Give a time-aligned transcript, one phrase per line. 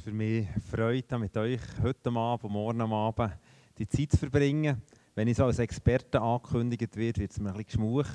[0.00, 3.32] ist für mich Freude, mit euch heute Abend und morgen Abend
[3.76, 4.80] die Zeit zu verbringen.
[5.14, 8.06] Wenn ich so als Experte angekündigt wird, wird es mir ein bisschen geschmuch.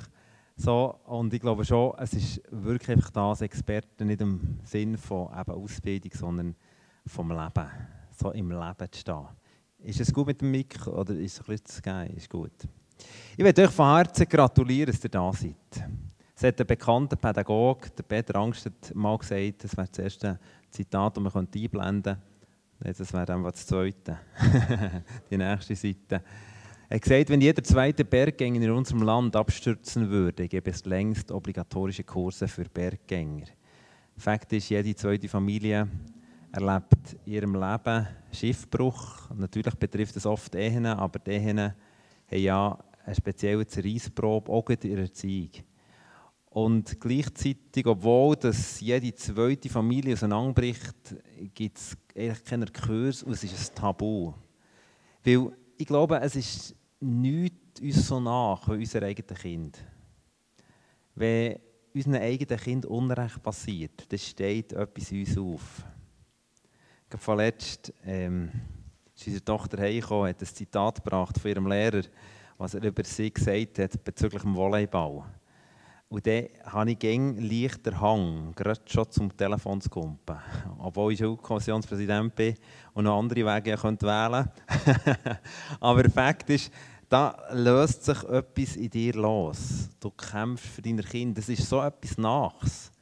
[0.56, 5.28] So, und ich glaube schon, es ist wirklich einfach das Experte, nicht im Sinn von
[5.28, 6.56] eben Ausbildung, sondern
[7.06, 7.70] vom Leben.
[8.10, 9.28] So im Leben zu stehen.
[9.78, 12.16] Ist es gut mit dem Mic oder ist es ein bisschen zu gehen?
[12.16, 12.66] Ist gut.
[13.36, 15.54] Ich möchte euch von Herzen gratulieren, dass ihr da seid.
[16.34, 20.38] Es hat ein bekannter Pädagoge, der Peter Angst, mal gesagt, das wäre das erste
[20.76, 22.18] Zitat, das man einblenden könnte.
[22.98, 24.18] Das wäre dann das zweite.
[25.30, 26.22] Die nächste Seite.
[26.88, 32.04] Er gesagt, wenn jeder zweite Berggänger in unserem Land abstürzen würde, gäbe es längst obligatorische
[32.04, 33.46] Kurse für Berggänger.
[34.16, 35.88] Fakt ist, jede zweite Familie
[36.52, 39.30] erlebt in ihrem Leben Schiffbruch.
[39.34, 41.74] Natürlich betrifft es oft Ehen, aber die Ehen haben
[42.30, 45.50] ja eine spezielle Zerreissprobe, auch in der Erziehung.
[46.56, 51.14] Und gleichzeitig, obwohl das jede zweite Familie auseinanderbricht,
[51.52, 54.32] gibt es eigentlich keinen Kurs und es ist ein Tabu.
[55.22, 59.84] Weil ich glaube, es ist nichts uns so nach wie unser eigenes Kind.
[61.14, 61.58] Wenn
[61.94, 65.84] unserem eigenen Kind Unrecht passiert, dann steht etwas uns auf.
[67.12, 68.50] Ich vorletzt ähm,
[69.14, 72.00] ist unsere Tochter heimgekommen, hat ein Zitat gebracht von ihrem Lehrer,
[72.56, 75.22] was er über sie gesagt hat bezüglich dem Volleyball.
[76.08, 80.36] Und dann habe ich gäng leichter Hang, gerade schon zum Telefon zu kumpen.
[80.78, 82.54] Obwohl ich Schulkommissionspräsident bin
[82.94, 84.48] und noch andere Wege könnte wählen
[85.80, 86.72] Aber der Fakt ist,
[87.08, 89.88] da löst sich etwas in dir los.
[89.98, 91.40] Du kämpfst für deine Kinder.
[91.40, 92.92] Das ist so etwas Nachs.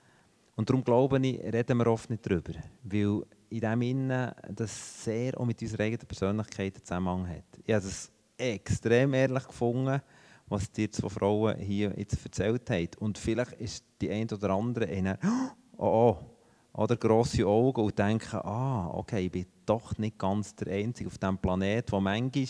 [0.57, 2.53] Und darum glaube ich, reden wir oft nicht darüber.
[2.85, 7.45] Weil in dem Innen das sehr auch mit unserer eigenen Persönlichkeit Zusammenhang hat.
[7.65, 10.01] Ich habe es extrem ehrlich gefunden
[10.49, 12.89] was dir zwei Frauen hier jetzt erzählt haben.
[12.99, 15.19] Und vielleicht ist die eine oder andere eine,
[15.77, 16.17] oh, oh,
[16.75, 21.19] oder grosse Augen und denken, ah, okay, ich bin doch nicht ganz der Einzige auf
[21.19, 22.47] diesem Planeten, der manchmal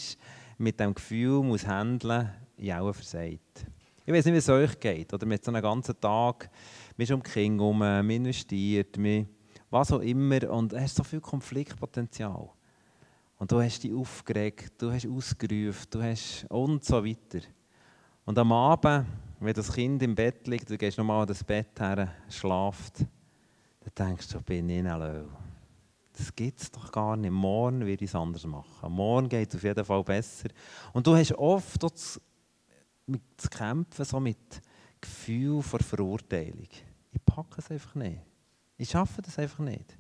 [0.59, 3.67] mit dem Gefühl muss handeln, ja auch versagt.
[4.07, 5.13] Ich weiß nicht, wie es euch geht.
[5.15, 6.51] Oder mit so einem ganzen Tag,
[6.97, 9.27] man ist um die Kinder herum, man investiert, man,
[9.71, 10.51] was auch immer.
[10.51, 12.51] Und du hast so viel Konfliktpotenzial.
[13.39, 17.41] Und du hast dich aufgeregt, du hast ausgerufen, du hast und so weiter.
[18.27, 19.07] Und am Abend,
[19.39, 23.01] wenn das Kind im Bett liegt, du gehst nochmal an das Bett her, schlaft,
[23.81, 25.29] dann denkst du, bin ich allein.
[26.17, 27.31] Das gibt es doch gar nicht.
[27.31, 28.93] Morgen werde ich es anders machen.
[28.93, 30.49] Morgen geht es auf jeden Fall besser.
[30.95, 32.21] Und du hast oft das,
[33.37, 34.63] zu kämpfen, so mit
[35.01, 36.69] Gefühl vor Verurteilung.
[37.13, 38.21] Ich packe es einfach nicht.
[38.79, 39.99] Ich schaffe das einfach nicht.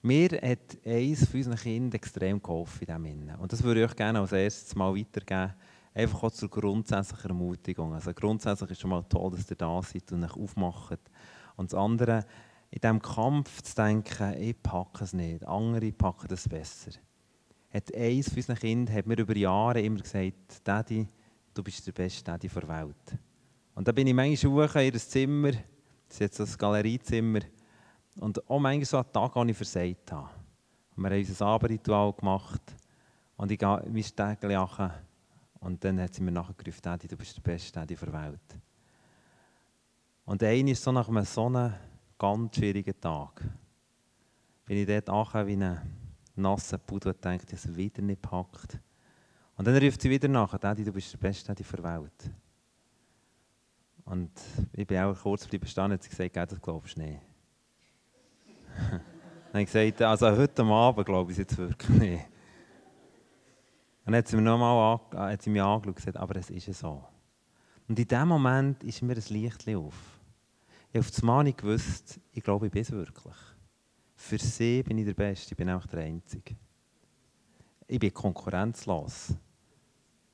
[0.00, 3.96] Mir hat eines von unseren Kindern extrem geholfen in diesem Und das würde ich euch
[3.96, 5.52] gerne als erstes mal weitergeben
[5.94, 7.94] einfach auch zur grundsätzlichen Ermutigung.
[7.94, 11.00] Also grundsätzlich ist schon mal toll, dass ihr da seid und euch aufmacht.
[11.56, 12.24] Und das andere,
[12.70, 16.92] in diesem Kampf zu denken, ich packe es nicht, andere packen das besser.
[17.72, 21.06] Hat eines von unseren Kindern hat mir über Jahre immer gesagt, Daddy,
[21.54, 23.18] du bist der beste Daddy der Welt.
[23.74, 25.60] Und da bin ich manchmal hoch in ihr Zimmer, das
[26.08, 27.40] ist jetzt das Galeriezimmer,
[28.16, 30.28] und auch manchmal so einen Tag, den ich versagt habe.
[30.96, 32.62] Und wir haben unser Abendritual gemacht
[33.36, 34.90] und ich gehe mein Stägchen
[35.62, 38.58] und dann hat sie mir nachher gerufen, Daddy, du bist der beste Daddy der Welt.
[40.24, 41.72] Und einer ist so nach einem so einem
[42.18, 43.42] ganz schwierigen Tag,
[44.64, 45.80] bin ich dort angekommen wie ein
[46.34, 48.78] nasser Pudel und denke, dass er wieder nicht packt.
[49.56, 52.30] Und dann ruft sie wieder nach, Daddy, du bist der beste Daddy der Welt.
[54.04, 54.32] Und
[54.72, 57.20] ich bin auch kurz bleiben stehen und sie gesagt, das glaubst du nicht.
[58.90, 59.00] dann
[59.52, 62.24] habe ich gesagt, also heute Abend glaube ich es jetzt wirklich nicht.
[64.04, 67.04] Und dann hat sie, mir nochmal an, äh, angeschaut und gesagt, aber es ist so.
[67.88, 69.94] Und in dem Moment ist mir ein Licht auf.
[70.88, 73.36] Ich habe auf das Mal nicht gewusst, ich glaube, ich bin es wirklich.
[74.16, 76.56] Für sie bin ich der Beste, ich bin auch der Einzige.
[77.86, 79.34] Ich bin konkurrenzlos.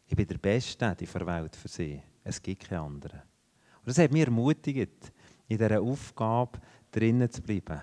[0.06, 2.02] Ich bin der Beste in der Welt für sie.
[2.24, 3.20] Es gibt keine anderen.
[3.20, 5.12] Und das hat mich ermutigt,
[5.46, 7.82] in dieser Aufgabe drinnen zu bleiben.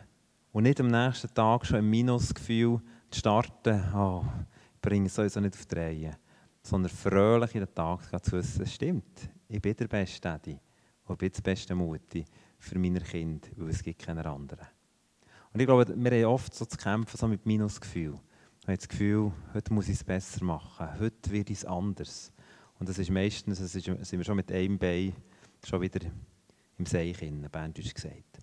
[0.51, 3.83] Und nicht am nächsten Tag schon ein Minusgefühl zu starten.
[3.93, 4.23] Oh,
[4.85, 6.17] bringe es sowieso nicht auf die Reihe,
[6.61, 10.59] sondern fröhlich in den Tag zu wissen, es stimmt, ich bin der beste Daddy
[11.05, 12.23] und ich bin das beste Mutti
[12.59, 14.67] für meine Kinder, weil es gibt keine anderen.
[15.51, 18.13] Und ich glaube, wir haben oft so zu kämpfen so mit Minusgefühl.
[18.13, 22.31] Wir haben das Gefühl, heute muss ich es besser machen, heute wird es anders.
[22.77, 25.15] Und das ist meistens, das ist, sind wir schon mit einem Bein
[25.65, 26.05] schon wieder
[26.77, 27.17] im Seich,
[27.51, 28.34] Berndeutsch gesagt.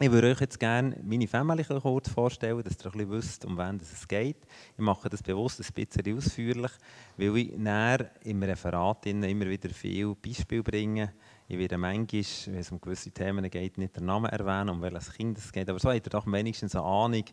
[0.00, 3.58] Ich würde euch jetzt gerne meine Familie kurz vorstellen, dass ihr ein bisschen wisst, um
[3.58, 4.36] wen es geht.
[4.76, 6.70] Ich mache das bewusst ein bisschen ausführlich,
[7.16, 11.14] weil ich näher im Referat immer wieder viele Beispiele bringe.
[11.48, 15.12] Ich werde manchmal, wenn es um gewisse Themen geht, nicht den Namen erwähnen, um welches
[15.12, 15.68] Kind es geht.
[15.68, 17.24] Aber so habt ihr doch wenigstens eine Ahnung,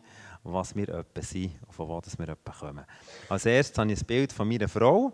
[0.42, 2.84] was wir etwa sind und von wo wir etwa kommen.
[3.28, 5.12] Als erstes habe ich ein Bild von meiner Frau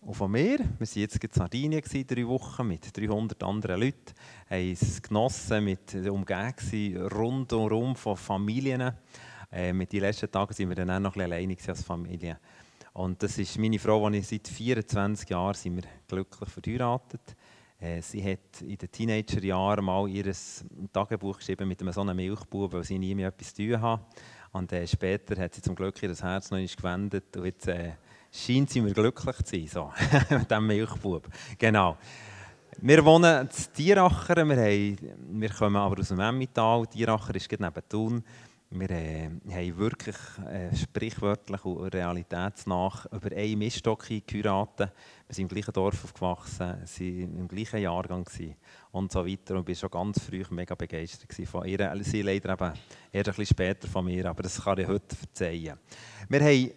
[0.00, 0.58] und von mir.
[0.58, 4.14] Wir waren jetzt in Sardinien drei Wochen mit 300 anderen Leuten.
[4.54, 8.92] Haben es genossen, mit umgeben rundum von Familien.
[9.50, 12.38] Äh, mit den letzten Tagen waren wir dann auch noch ein bisschen alleine als Familie.
[12.92, 17.34] Und das ist meine Frau, die ich seit 24 Jahren sind wir glücklich verheiratet.
[17.80, 20.32] Äh, sie hat in den Teenagerjahren mal ihr
[20.92, 24.04] Tagebuch geschrieben mit einem so einem Milchbub, weil sie nie mehr etwas zu tun hatte.
[24.52, 27.94] Und äh, später hat sie zum Glück ihr Herz noch nicht gewendet und jetzt äh,
[28.30, 29.92] scheint sie mir glücklich zu sein, so,
[30.30, 31.28] mit diesem Milchbub.
[31.58, 31.96] Genau.
[32.80, 34.96] Wir wohnen in Tieracher, wir,
[35.30, 38.24] wir kommen aber aus dem Emmental, Tieracher ist neben Thun.
[38.70, 40.16] Wir äh, haben wirklich
[40.50, 44.92] äh, sprichwörtlich und realitätsnah über einen Miststock geheiratet.
[45.26, 48.28] Wir sind im gleichen Dorf aufgewachsen, waren im gleichen Jahrgang
[48.90, 49.54] und so weiter.
[49.54, 51.92] Und ich war schon ganz früh mega begeistert von ihr.
[52.02, 52.72] Sie leider eben
[53.12, 55.78] eher ein bisschen später von mir, aber das kann ich heute verzeihen.
[56.28, 56.70] Wir haben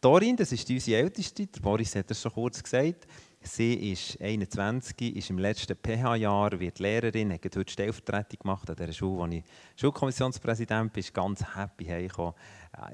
[0.00, 3.06] Dorin, das ist unsere Älteste, Boris hat es schon kurz gesagt.
[3.46, 8.90] Sie ist 21, ist im letzten PH-Jahr, wird Lehrerin, hat heute Stellvertretung gemacht an der
[8.90, 9.44] Schule, wo ich
[9.76, 12.32] Schulkommissionspräsident bin, ganz happy heimgekommen.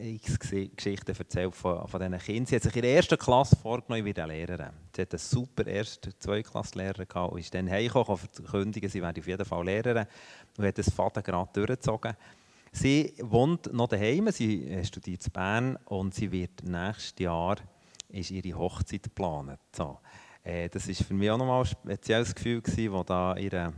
[0.01, 2.47] X Geschichten erzählt von, von diesen Kindern.
[2.47, 4.73] Sie hat sich in der ersten Klasse vorgenommen, wie Lehrerin.
[4.95, 9.27] Sie hat einen super ersten Zweiklasslehrer gehabt und ist dann heimgekommen, verkündigen, sie werde auf
[9.29, 10.07] jeden Fall Lehrerin
[10.59, 12.17] und hat das Vater gerade durchgezogen.
[12.73, 17.57] Sie wohnt noch daheim, sie studiert in Bern und sie wird nächstes Jahr
[18.13, 19.61] ist ihre Hochzeit geplant.
[19.73, 19.99] So.
[20.43, 23.73] Äh, das war für mich auch nochmal ein spezielles Gefühl, gewesen, da ihr äh,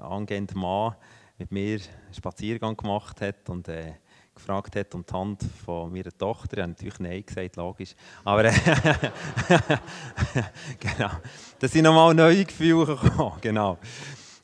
[0.00, 0.94] angehender Mann
[1.38, 3.94] mit mir einen Spaziergang gemacht hat und äh,
[4.34, 6.58] gefragt hat um die Hand von meiner Tochter.
[6.58, 7.94] Ich habe natürlich Nein gesagt, logisch.
[8.24, 8.52] Aber äh,
[10.78, 11.10] genau,
[11.58, 13.38] das sind nochmal neue Gefühle gekommen.
[13.40, 13.78] Genau.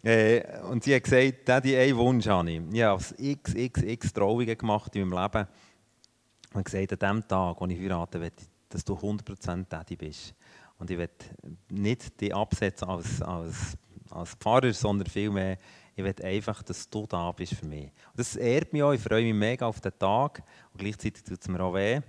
[0.03, 2.63] Äh, und sie hat gesagt, Daddy, einen Wunsch habe ich.
[2.73, 5.49] Ich habe x, x, x Trauungen gemacht in meinem Leben.
[6.55, 8.33] Und gesagt, an dem Tag, wo ich heirate,
[8.69, 10.35] dass du 100% Daddy bist.
[10.79, 11.11] Und ich will
[11.71, 13.77] nicht die absetzen als, als,
[14.11, 15.59] als Pfarrer, sondern vielmehr,
[15.97, 17.87] ich will einfach, dass du da bist für mich.
[17.87, 20.43] Und das ehrt mich auch, ich freue mich mega auf den Tag
[20.73, 22.01] und gleichzeitig tut es mir auch weh.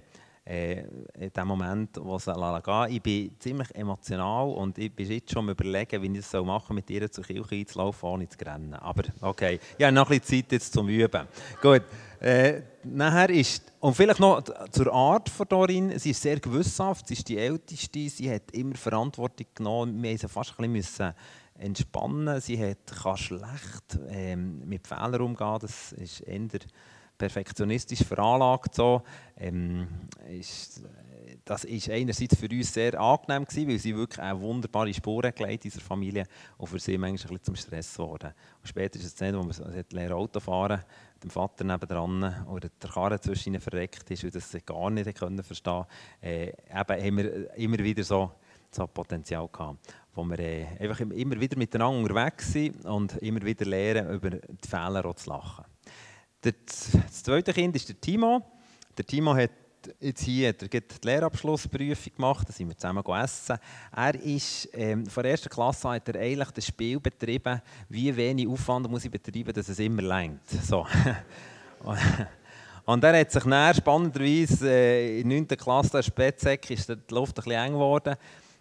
[0.46, 0.84] Äh,
[1.20, 5.48] in dem Moment, wo es gehen Ich bin ziemlich emotional und ich bin jetzt schon
[5.48, 8.74] überlegen, wie ich es machen soll, mit ihr zur Kirche einzulaufen, ohne zu rennen.
[8.74, 11.28] Aber okay, ich habe noch ein bisschen Zeit jetzt zum Üben.
[11.62, 11.84] Gut.
[12.20, 17.14] Äh, nachher ist, und vielleicht noch zur Art von Dorin, sie ist sehr gewisshaft, sie
[17.14, 21.14] ist die Älteste, sie hat immer Verantwortung genommen, wir mussten sie fast ein
[21.58, 26.48] entspannen, sie hat, kann schlecht ähm, mit Fehlern umgehen, das ist eher
[27.20, 28.74] perfektionistisch veranlagt.
[28.74, 29.04] So.
[29.38, 29.88] Ähm,
[30.28, 30.82] ist,
[31.46, 35.60] das war einerseits für uns sehr angenehm, gewesen, weil sie wirklich eine wunderbare Spuren in
[35.60, 36.26] dieser Familie
[36.58, 38.34] und für sie manchmal ein bisschen zum Stress geworden.
[38.62, 40.84] Und später ist es dann, wo man Auto fahren
[41.24, 45.44] dem Vater nebendran oder der Karre zwischen ihnen verreckt ist und das gar nicht können
[45.44, 45.86] verstehen
[46.22, 48.32] äh, eben haben wir immer wieder so,
[48.72, 49.80] so Potenzial gehabt,
[50.14, 54.68] wo wir äh, einfach immer wieder miteinander unterwegs sind und immer wieder lernen, über die
[54.68, 55.66] Fehler zu lachen.
[56.42, 58.42] Das zweite Kind ist der Timo.
[58.98, 59.52] Der Timo hat
[60.00, 63.58] jetzt hier hat er die Lehrabschlussprüfung gemacht, da sind wir zusammen essen.
[63.96, 68.48] Er ist, ähm, von der ersten Klasse hat er eigentlich das Spiel betrieben, wie wenig
[68.48, 70.48] Aufwand muss ich betreiben, dass es immer längt.
[70.50, 70.86] So.
[72.86, 75.48] Und er hat sich dann spannenderweise äh, in der 9.
[75.50, 78.16] Klasse, der Spätsäck, ist die Luft ein bisschen eng geworden,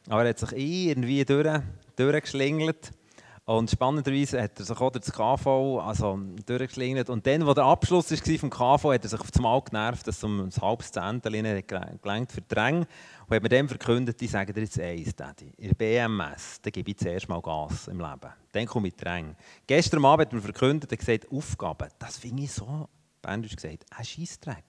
[0.08, 1.60] aber er hat sich irgendwie durch,
[1.96, 2.92] durchgeschlingelt.
[3.48, 7.08] Und spannenderweise hat er sich auch das KV also, durchgeschlingelt.
[7.08, 10.06] Und dann, wo der Abschluss war vom KV, hat er sich auf das Mal genervt,
[10.06, 12.86] dass es um ein halbes Zehntel gelangt für die Ränge.
[13.26, 16.68] Und hat mir dann verkündet, ich sage dir jetzt eins, Daddy, in der BMS, da
[16.68, 18.34] gebe ich zuerst mal Gas im Leben.
[18.52, 19.34] Dann komme ich die Ränge.
[19.66, 22.86] Gestern Abend hat mir verkündet, er gesagt, Aufgaben, das finde ich so
[23.20, 24.64] Berndeutsch gesagt, ein Scheissdreck.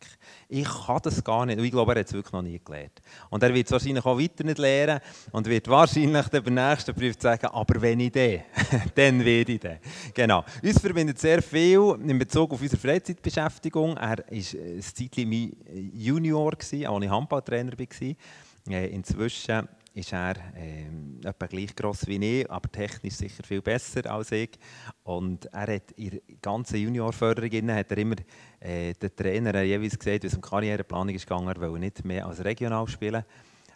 [0.47, 1.59] Ich kann das gar nicht.
[1.59, 3.01] Und ich glaube, er hat es wirklich noch nie gelernt.
[3.29, 4.99] Und er wird es wahrscheinlich auch weiter nicht lernen
[5.31, 8.41] und wird wahrscheinlich beim nächsten Brief sagen, aber wenn ich den,
[8.95, 9.77] dann werde ich den.
[10.13, 10.43] Genau.
[10.63, 13.97] Uns verbindet sehr viel in Bezug auf unsere Freizeitbeschäftigung.
[13.97, 15.55] Er war ein Zeitchen mein
[15.93, 18.15] Junior, als ich Handballtrainer war.
[18.69, 20.85] Äh, inzwischen ist er äh,
[21.23, 24.51] etwa gleich gross wie ich, aber technisch sicher viel besser als ich.
[25.03, 28.15] Und er hat in der ganzen Juniorförderung hat er immer
[28.59, 32.25] äh, den Trainer jeweils gesagt, wie es um Karriereplanung ist gegangen, er will nicht mehr
[32.25, 33.23] als regional spielen.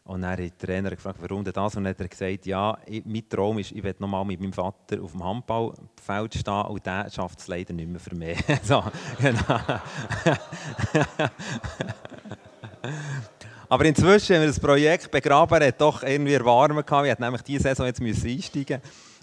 [0.05, 1.77] Und dann hat der Trainer gefragt, warum denn das?
[1.77, 5.13] Und hat er gesagt, ja, mein Traum ist, ich will nochmal mit meinem Vater auf
[5.13, 8.37] dem Handballfeld stehen und der schafft es leider nicht mehr für mich.
[8.63, 8.83] so,
[9.19, 9.39] genau.
[13.73, 16.91] Aber inzwischen haben wir das Projekt begraben, hat doch irgendwie warm gehabt.
[16.91, 18.79] Wir hätten nämlich diese Saison jetzt einsteigen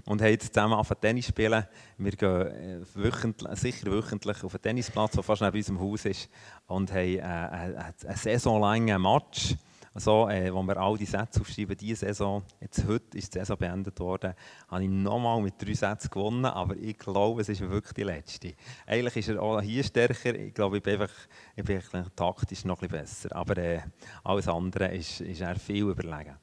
[0.06, 1.64] und haben jetzt zusammen angefangen Tennis spielen.
[1.98, 6.28] Wir gehen äh, wöchentlich, sicher wöchentlich auf einen Tennisplatz, der fast neben unserem Haus ist,
[6.66, 9.54] und haben äh, einen saisonlangen Match
[9.94, 13.56] so, äh, wo wir all die Sätze aufschreiben, diese Saison, jetzt heute ist die Saison
[13.56, 14.34] beendet worden,
[14.68, 18.54] habe ich nochmal mit drei Sätzen gewonnen, aber ich glaube, es ist wirklich die letzte.
[18.86, 21.14] Eigentlich ist er auch hier stärker, ich glaube, ich bin einfach,
[21.56, 23.80] ich bin einfach taktisch noch ein besser, aber äh,
[24.22, 26.36] alles andere ist, ist er viel überlegen.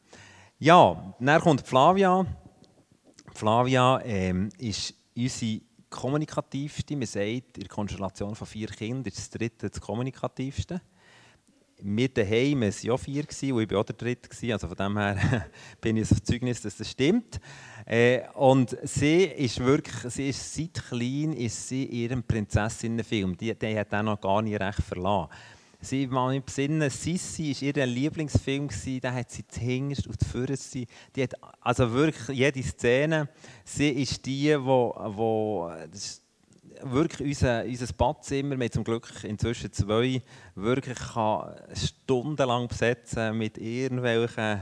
[0.60, 2.26] Ja, dann kommt Flavia.
[3.34, 9.30] Flavia ähm, ist unsere kommunikativste, man sagt, in der Konstellation von vier Kindern ist das
[9.30, 10.82] dritte das kommunikativste
[11.80, 14.54] wir daheim waren ja vier und ich war auch der Dritte.
[14.54, 15.48] Also von dem her
[15.82, 17.40] bin ich auf Zeugnis, dass das stimmt.
[17.86, 23.38] Äh, und sie ist wirklich, sie ist seit klein ist sie in ihrem Prinzessinnenfilm.
[23.38, 25.30] Die, die hat auch noch gar nicht recht verlassen.
[25.80, 28.68] Sie mal im Sinne, Sissi war ihr Lieblingsfilm,
[29.00, 30.74] da hat sie zuhinterst und zuvorderst.
[30.74, 33.30] Die hat also wirklich jede Szene,
[33.64, 35.72] sie ist die, wo, wo
[36.84, 40.22] wirklich unser, unser Badzimmer, wir zum Glück inzwischen zwei,
[40.56, 44.62] wirklich kann stundenlang besetzen mit irgendwelchen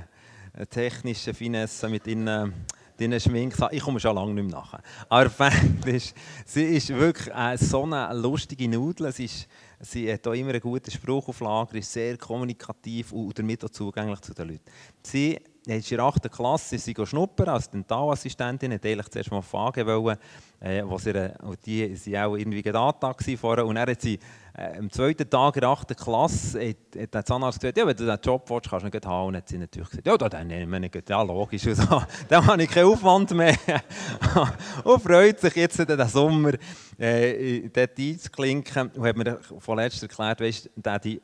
[0.54, 2.54] äh, technischen Finessen, mit ihren,
[2.98, 3.68] ihren Schminken.
[3.72, 4.80] Ich komme schon lange nicht mehr nach.
[5.10, 5.52] Aber
[5.86, 9.12] ist, sie ist wirklich äh, so eine lustige Nudel.
[9.12, 9.48] Sie, ist,
[9.80, 13.70] sie hat auch immer einen guten Spruch auf Lager, ist sehr kommunikativ und damit auch
[13.70, 14.72] zugänglich zu den Leuten.
[15.04, 16.32] Sie in der 8.
[16.32, 20.18] Klasse sie schnuppern als Dentalassistentin, hat eigentlich zuerst mal Fage wollen,
[20.60, 23.66] äh, sie, und die waren auch irgendwie Data vorher.
[23.66, 24.20] Und dann hat sie
[24.58, 25.98] äh, am zweiten Tag in der 8.
[25.98, 29.06] Klasse hat, hat der Zahnarzt gesagt, ja, wenn du diesen Job willst, kannst du nicht
[29.06, 29.28] haben.
[29.28, 31.10] Und hat sie natürlich gesagt, ja, dann nehmen wir nicht.
[31.10, 31.66] Ja, logisch.
[31.68, 32.04] Und so.
[32.30, 33.58] Dann habe ich keinen Aufwand mehr.
[34.84, 36.54] und freut sich jetzt den Sommer,
[36.98, 38.92] äh, dort einzuklinken.
[38.96, 40.70] Und hat mir vorletzt erklärt, weißt,
[41.04, 41.22] die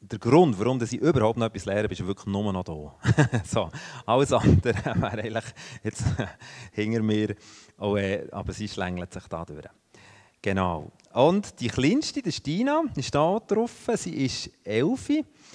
[0.00, 3.40] der Grund, warum ich überhaupt noch etwas lerne, ist wirklich nur noch da.
[3.44, 3.70] so,
[4.06, 5.44] alles andere wäre eigentlich
[5.82, 6.04] jetzt
[6.72, 7.34] hinter mir,
[7.78, 9.66] oh, äh, aber sie schlängelt sich da durch.
[10.42, 10.90] Genau.
[11.12, 13.90] Und die Kleinste, die Stina, ist da drauf.
[13.94, 15.08] Sie ist elf,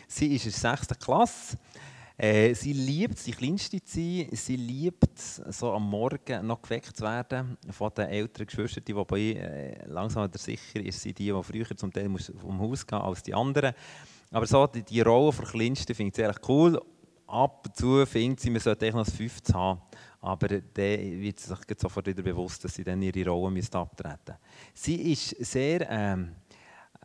[0.08, 1.00] sie ist in der 6.
[1.00, 1.58] Klasse.
[2.18, 4.30] Äh, sie liebt es, die Kleinste zu sein.
[4.32, 9.86] Sie liebt so am Morgen noch geweckt zu werden von den älteren Geschwistern, wobei äh,
[9.88, 13.34] langsam oder sicher ist sie die, die früher zum Teil vom Haus gehen als die
[13.34, 13.74] anderen.
[14.32, 16.82] Aber so, die, die Rolle der Kleinsten finde ich eigentlich cool.
[17.28, 19.82] Ab und zu findet sie, man sollte noch ein 15 haben.
[20.22, 24.38] Aber dann wird sie sich sofort wieder bewusst, dass sie dann ihre Rolle abtreten müssen.
[24.74, 26.36] Sie ist sehr ähm,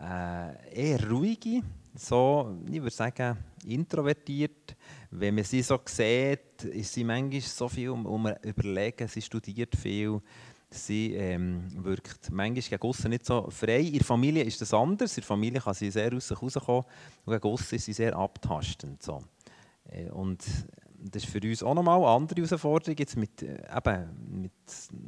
[0.01, 1.63] äh, eher ruhige,
[1.95, 4.77] so, ich würde sagen, introvertiert.
[5.11, 9.75] Wenn man sie so sieht, ist sie manchmal so viel um, um überlegen, sie studiert
[9.75, 10.21] viel.
[10.73, 13.81] Sie ähm, wirkt manchmal gegen aussen nicht so frei.
[13.81, 15.17] In der Familie ist das anders.
[15.17, 16.85] In der Familie kann sie sehr aus sich rauskommen
[17.25, 19.03] und gegen aussen ist sie sehr abtastend.
[19.03, 19.21] So.
[19.89, 20.45] Äh, und
[21.03, 24.53] das ist für uns auch nochmal eine andere Herausforderung, jetzt mit, äh, eben, mit,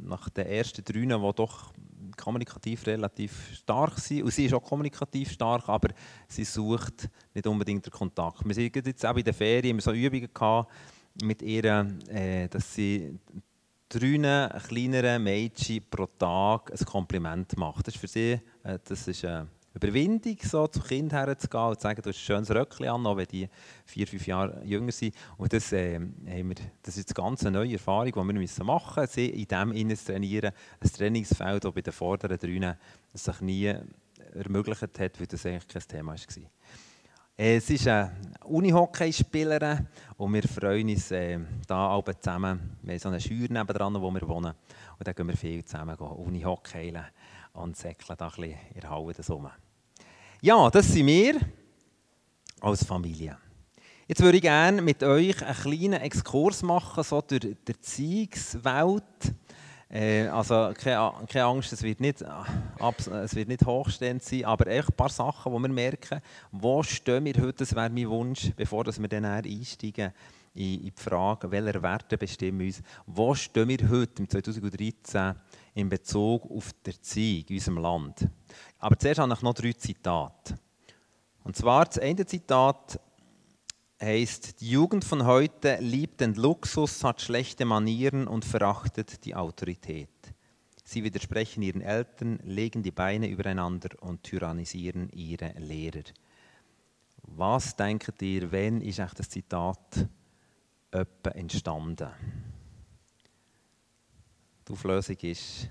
[0.01, 1.71] nach den ersten drei, die doch
[2.17, 4.23] kommunikativ relativ stark sind.
[4.23, 5.89] Und sie ist auch kommunikativ stark, aber
[6.27, 8.45] sie sucht nicht unbedingt den Kontakt.
[8.45, 10.71] Wir sind jetzt auch in der Ferien, wir so Übungen gehabt
[11.21, 13.19] mit ihr, äh, dass sie
[13.89, 17.87] drei kleineren Mädchen pro Tag ein Kompliment macht.
[17.87, 21.81] Das ist für sie äh, das ist eine Überwindung, so zum Kind herzugehen und zu
[21.81, 23.49] sagen, du hast ein schönes Röckchen an, auch wenn die
[23.85, 25.15] vier, fünf Jahre jünger sind.
[25.37, 29.13] Und das, äh, haben wir, das ist eine ganz neue Erfahrung, die wir machen müssen,
[29.13, 30.51] sie in dem Innen trainieren.
[30.79, 32.77] Ein Trainingsfeld, das bei den vorderen drei
[33.13, 33.73] sich nie
[34.33, 36.43] ermöglicht hat, weil das eigentlich kein Thema war.
[37.35, 38.11] Äh, es ist eine
[38.45, 39.87] Unihockeyspielerin
[40.17, 42.77] und wir freuen uns äh, alle zusammen.
[42.83, 44.53] Wir haben so eine Schür nebenan, wo wir wohnen.
[44.99, 47.05] Und da gehen wir viel zusammen Unihockeylen
[47.53, 49.62] und säckeln da ein bisschen in der Halle.
[50.45, 51.39] Ja, das sind wir
[52.59, 53.37] als Familie.
[54.09, 59.03] Jetzt würde ich gerne mit euch einen kleinen Exkurs machen, so durch die Erziehungswelt.
[59.89, 64.97] Äh, also keine, Angst, es wird, nicht, es wird nicht hochstehend sein, aber echt ein
[64.97, 66.19] paar Sachen, die wir merken,
[66.51, 70.11] wo stehen wir heute, das wäre mein Wunsch, bevor wir dann einsteigen
[70.55, 75.35] in, in die Frage, welche Werte bestimmen uns, wo stehen wir heute, im 2013,
[75.73, 78.27] in Bezug auf die Erziehung in unserem Land.
[78.79, 80.55] Aber zuerst habe ich noch drei Zitate.
[81.43, 82.99] Und zwar das eine Zitat
[84.01, 90.09] heißt, die Jugend von heute liebt den Luxus, hat schlechte Manieren und verachtet die Autorität.
[90.83, 96.03] Sie widersprechen ihren Eltern, legen die Beine übereinander und tyrannisieren ihre Lehrer.
[97.23, 100.07] Was denkt ihr, wann ist das Zitat
[100.91, 102.09] etwa entstanden?
[104.65, 105.67] Die Auflösung ist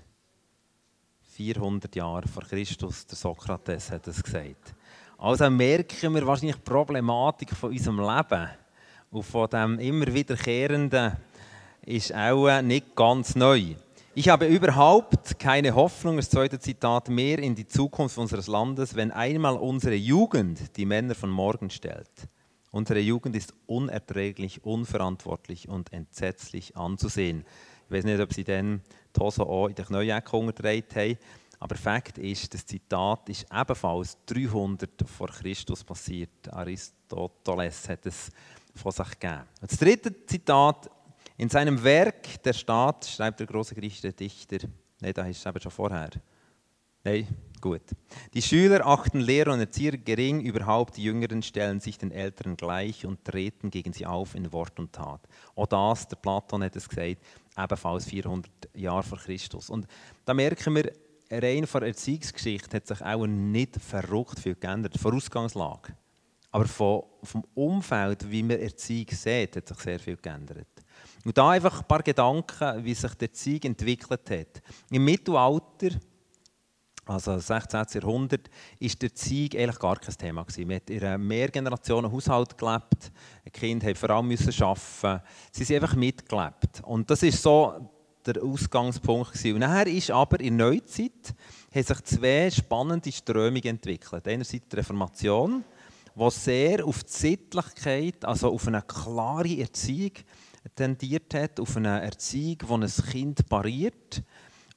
[1.31, 4.75] 400 Jahre vor Christus, der Sokrates hat es gesagt.
[5.17, 8.49] Also merken wir wahrscheinlich die Problematik von unserem Leben
[9.09, 11.13] und von dem immer wiederkehrenden
[11.81, 13.73] ist auch nicht ganz neu.
[14.13, 19.09] Ich habe überhaupt keine Hoffnung, das zweite Zitat, mehr in die Zukunft unseres Landes, wenn
[19.09, 22.11] einmal unsere Jugend die Männer von morgen stellt.
[22.69, 27.43] Unsere Jugend ist unerträglich, unverantwortlich und entsetzlich anzusehen.
[27.87, 28.81] Ich weiß nicht, ob Sie dann
[29.15, 31.17] die Hose auch in der Knäuecke unterdreht haben,
[31.59, 36.51] aber Fakt ist, das Zitat ist ebenfalls 300 vor Christus passiert.
[36.51, 38.31] Aristoteles hat es
[38.75, 39.43] von sich gegeben.
[39.61, 40.89] Das dritte Zitat
[41.37, 44.67] in seinem Werk Der Staat schreibt der große griechische Dichter,
[44.99, 46.09] nein, da ist es eben schon vorher.
[47.03, 47.27] Nein,
[47.63, 47.81] gut.
[48.33, 53.05] Die Schüler achten Lehrer und Erzieher gering, überhaupt die Jüngeren stellen sich den Älteren gleich
[53.05, 55.21] und treten gegen sie auf in Wort und Tat.
[55.55, 57.21] Auch das, der Platon hat es gesagt,
[57.57, 59.69] ebenfalls 400 Jahre vor Christus.
[59.69, 59.87] Und
[60.25, 60.91] da merken wir,
[61.31, 65.95] rein von der Erziehungsgeschichte hat sich auch nicht verrückt viel geändert, Vorausgangslage.
[66.51, 70.67] Aber vom Umfeld, wie man Erziehung sieht, hat sich sehr viel geändert.
[71.23, 74.61] Und da einfach ein paar Gedanken, wie sich der Erziehung entwickelt hat.
[74.91, 75.91] Im Mittelalter,
[77.05, 77.85] also 16.
[77.95, 80.67] Jahrhundert, ist der Erziehung eigentlich gar kein Thema gewesen.
[80.67, 83.11] Man hat in einem Mehrgenerationen-Haushalt gelebt.
[83.45, 85.23] Die Kinder mussten vor allem arbeiten.
[85.51, 86.81] Sie sind einfach mitgelebt.
[86.83, 87.89] Und das ist so
[88.25, 89.53] der Ausgangspunkt gewesen.
[89.55, 91.33] Und nachher ist aber in der Neuzeit
[91.73, 94.27] haben sich zwei spannende Strömungen entwickelt.
[94.27, 95.63] Einerseits die Reformation,
[96.15, 100.11] die sehr auf die Sittlichkeit, also auf eine klare Erziehung
[100.75, 104.23] tendiert hat, auf eine Erziehung, die ein Kind pariert.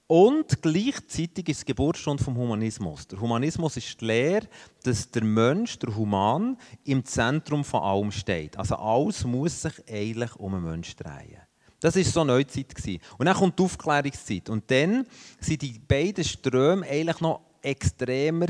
[0.08, 3.08] Und gleichzeitig ist die Geburtsstunde vom Humanismus.
[3.08, 4.46] Der Humanismus ist die Lehre,
[4.84, 8.56] dass der Mensch, der Human, im Zentrum von allem steht.
[8.56, 11.40] Also alles muss sich eigentlich um einen Mensch drehen.
[11.80, 12.72] Das war so eine Neuzeit.
[13.18, 14.48] Und dann kommt die Aufklärungszeit.
[14.48, 15.06] Und dann
[15.40, 18.46] sind die beiden Ströme eigentlich noch extremer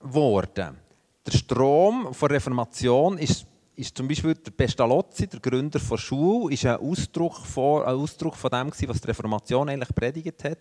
[0.00, 0.76] geworden.
[1.24, 6.64] Der Strom der Reformation ist ist zum Beispiel der Pestalozzi, der Gründer der Schule, ist
[6.66, 10.58] ein Ausdruck von, ein Ausdruck von dem, was die Reformation eigentlich predigt hat.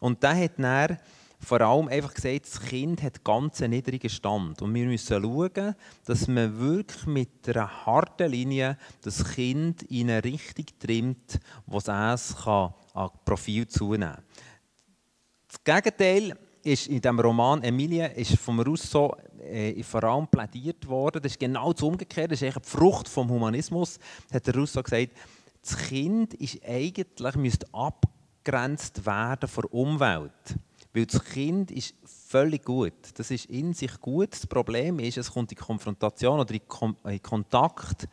[0.00, 0.98] Und der hat dann
[1.38, 4.62] vor allem einfach gesagt, das Kind hat ganz einen niedrigen Stand.
[4.62, 10.24] Und wir müssen schauen, dass man wirklich mit einer harten Linie das Kind in eine
[10.24, 12.72] Richtung trimmt, wo es an
[13.24, 14.24] Profil zunehmen kann.
[15.48, 21.22] Das Gegenteil ist in dem Roman Emilie ist vom Rousseau äh, vor allem plädiert worden.
[21.22, 22.30] Das ist genau das Umgekehrte.
[22.30, 23.98] Das ist eigentlich die Frucht vom Humanismus.
[24.32, 25.12] Hat der Rousseau gesagt,
[25.62, 30.56] das Kind ist eigentlich müsste abgrenzt werden von der Umwelt.
[30.92, 32.94] Weil das Kind ist völlig gut.
[33.14, 34.32] Das ist in sich gut.
[34.32, 38.08] Das Problem ist, es kommt in Konfrontation oder in Kontakt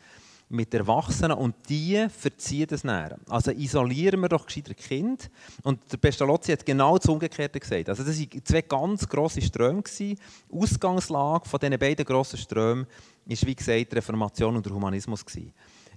[0.54, 3.18] mit Erwachsenen und die verziehen das näher.
[3.28, 5.30] Also isolieren wir doch gescheiter Kind.
[5.62, 7.88] Und der Pestalozzi hat genau das Umgekehrte gesagt.
[7.88, 9.82] Also das waren zwei ganz grosse Ströme.
[9.98, 10.16] Die
[10.50, 12.86] Ausgangslage von diesen beiden grossen Strömen
[13.26, 15.24] ist, wie gesagt, die Reformation und der Humanismus.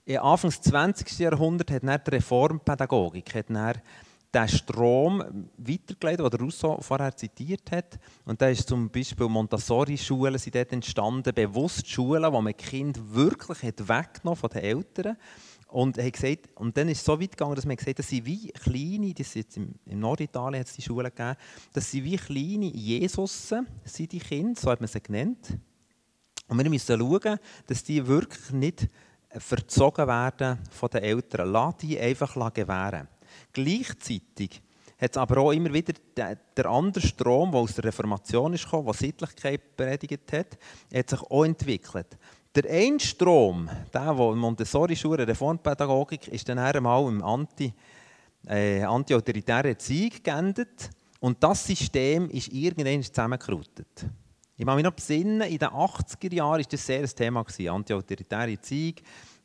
[0.05, 1.19] Im Anfang des 20.
[1.19, 3.73] Jahrhunderts hat dann die Reformpädagogik hat dann
[4.33, 5.23] den Strom
[5.57, 7.99] weitergeleitet, den Rousseau vorher zitiert hat.
[8.25, 13.63] Und da ist zum Beispiel Montessori-Schulen sind dort entstanden, bewusst Schulen, wo man Kind wirklich
[13.63, 15.17] hat weggenommen von den Eltern.
[15.69, 18.09] Und, hat gesagt, und dann ist es so weit gegangen, dass man gesagt hat, dass
[18.09, 21.35] sie wie kleine, das jetzt im, im Norditalien hat es die Schulen gegeben,
[21.73, 25.57] dass sie wie kleine Jesus sind, die Kinder, so hat man sie genannt.
[26.47, 28.87] Und wir müssen schauen, dass die wirklich nicht
[29.29, 31.51] verzogen werden von den Eltern.
[31.51, 33.09] Lass die einfach gewähren.
[33.57, 34.61] Gleichzeitig
[34.99, 38.85] hat es aber auch immer wieder der, andere Strom, der aus der Reformation ist gekommen,
[38.85, 40.57] der Sittlichkeit predigt hat,
[40.93, 42.17] hat sich auch entwickelt.
[42.53, 47.73] Der eine Strom, der, der Montessori-Schule Reformpädagogik, ist dann einmal im Anti,
[48.47, 50.91] äh, anti-autoritären Erziehung geendet.
[51.19, 54.05] Und das System ist irgendwann zusammengerottet.
[54.55, 58.51] Ich kann mich noch besinnen, in den 80er Jahren war das sehr ein Thema, anti-autoritäre
[58.51, 58.95] Erziehung.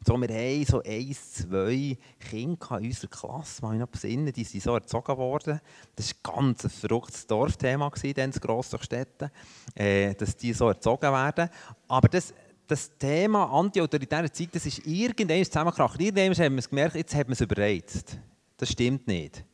[0.05, 4.63] So, wir haben so ein, zwei Kinder in unserer Klasse, ich noch besinnen, die sind
[4.63, 5.61] so erzogen worden.
[5.95, 9.31] Das war ein ganz verrücktes Dorfthema in Grossstädten,
[9.77, 11.49] äh, dass die so erzogen werden.
[11.87, 12.35] Aber das,
[12.67, 16.01] das Thema anti-autoritäre Zeit, das ist irgendwann zusammengekracht.
[16.01, 18.19] Irgendwann haben wir gemerkt, jetzt hat man es überreizt.
[18.57, 19.45] Das stimmt nicht.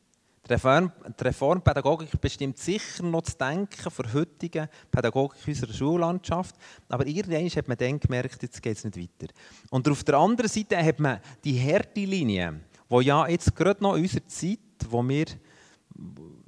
[0.49, 6.55] Reform, die Reformpädagogik bestimmt sicher noch das Denken der heutigen Pädagogik unserer Schullandschaft.
[6.87, 9.33] Aber irgendwann hat man dann gemerkt, jetzt geht es nicht weiter.
[9.69, 14.03] Und auf der anderen Seite hat man die Härtelinie, die ja jetzt gerade noch in
[14.03, 14.59] unserer Zeit,
[14.89, 15.25] wo wir,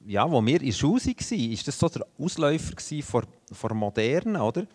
[0.08, 4.42] ja, wo wir in der Schule waren, ist das so der Ausläufer vor, vor Modernen,
[4.42, 4.66] oder?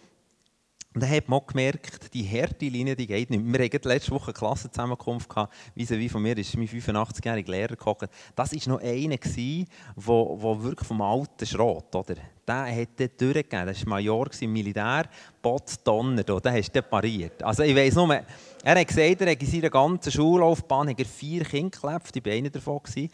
[0.97, 3.45] Und dann hat man gemerkt, die harte Linie, die geht nicht.
[3.45, 5.29] Wir hatten letzte Woche eine Klassenzusammenkunft,
[5.75, 8.09] wie von mir ist mein 85-jähriger Lehrer gekommen.
[8.35, 12.15] Das war noch einer, der wirklich vom alten Schrot, oder?
[12.49, 13.67] Der hat dort durchgegeben.
[13.67, 15.05] Das war Major im Militär,
[15.43, 17.43] Botz Donner, der hast du pariert.
[17.43, 21.05] Also ich weiss nur, er hat gesagt, er hat in seiner ganzen Schullaufbahn hat er
[21.05, 23.11] vier Kinder geklebt, die Beine davon waren,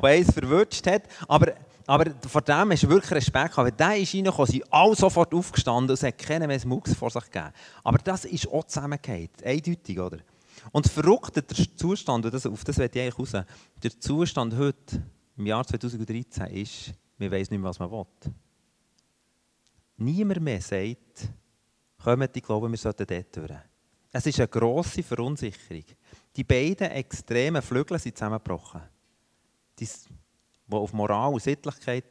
[0.00, 1.02] die eins verwünscht hat.
[1.26, 1.52] Aber
[1.86, 3.58] aber vor dem hast du wirklich Respekt gehabt.
[3.58, 7.10] Weil der ist reingekommen, sind alle sofort aufgestanden und es hat keinen mehr Mucks vor
[7.10, 7.52] sich gegeben.
[7.82, 9.44] Aber das ist auch zusammengehört.
[9.44, 10.18] Eindeutig, oder?
[10.72, 11.44] Und verrückt der
[11.76, 13.44] Zustand, und das, auf das möchte ich eigentlich raus,
[13.82, 15.02] der Zustand heute,
[15.36, 18.06] im Jahr 2013, ist, wir wissen nicht mehr, was man will.
[19.96, 21.28] Niemand mehr sagt,
[22.02, 23.58] kommt, ich glaube, wir sollten dort durch.
[24.12, 25.84] Es ist eine grosse Verunsicherung.
[26.36, 28.82] Die beiden extremen Flügel sind zusammengebrochen.
[29.78, 29.88] Die
[30.66, 32.04] die auf Moral und Sittlichkeit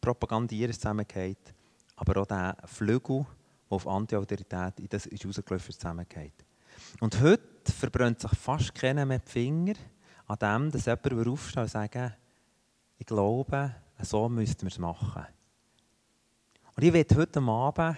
[0.00, 1.54] propagandieren, zusammengeht.
[1.96, 3.24] Aber auch der Flügel,
[3.70, 6.44] der auf Anti-Autorität, das ist rausgelaufen, zusammengeht.
[7.00, 9.74] Und heute verbrennt sich fast keiner mehr die Finger
[10.26, 11.96] an dem, dass jemand aufsteht und sagt,
[12.98, 15.26] ich glaube, so müssten wir es machen.
[16.74, 17.96] Und ich werde heute Abend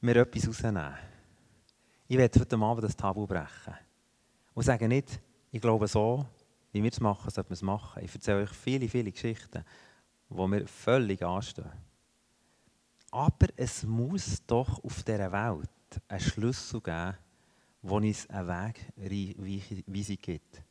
[0.00, 0.94] mir etwas rausnehmen.
[2.08, 3.74] Ich werde heute Abend das Tabu brechen.
[4.54, 6.26] Und sagen nicht, ich glaube so,
[6.72, 8.02] wie wir es machen, sollten wir es machen.
[8.04, 9.64] Ich erzähle euch viele, viele Geschichten,
[10.28, 11.70] die mir völlig anstehen.
[13.10, 15.68] Aber es muss doch auf dieser Welt
[16.08, 17.16] einen Schlüssel geben,
[17.82, 20.62] wo uns einen Wegweisung gibt.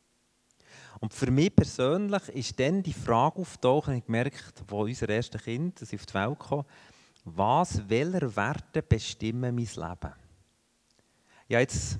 [1.00, 5.80] Und für mich persönlich ist dann die Frage auftaucht, ich gemerkt, wo unser erstes Kind
[5.80, 6.64] das auf die Welt kam,
[7.24, 10.12] was, welche Werte bestimmen mein Leben?
[11.48, 11.98] Ja, jetzt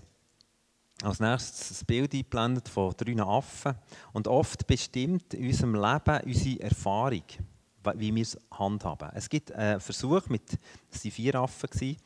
[1.03, 3.75] als nächstes ein Bild eingeblendet von drei Affen.
[4.13, 7.25] Und oft bestimmt in unserem Leben unsere Erfahrung,
[7.95, 9.11] wie wir es handhaben.
[9.15, 10.59] Es gibt einen Versuch mit,
[10.91, 11.97] es vier Affen,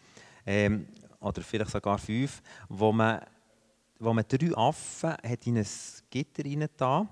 [0.46, 0.86] ähm,
[1.20, 3.20] oder vielleicht sogar fünf, wo man,
[3.98, 5.66] wo man drei Affen hat in ein
[6.10, 7.08] Gitter reingetan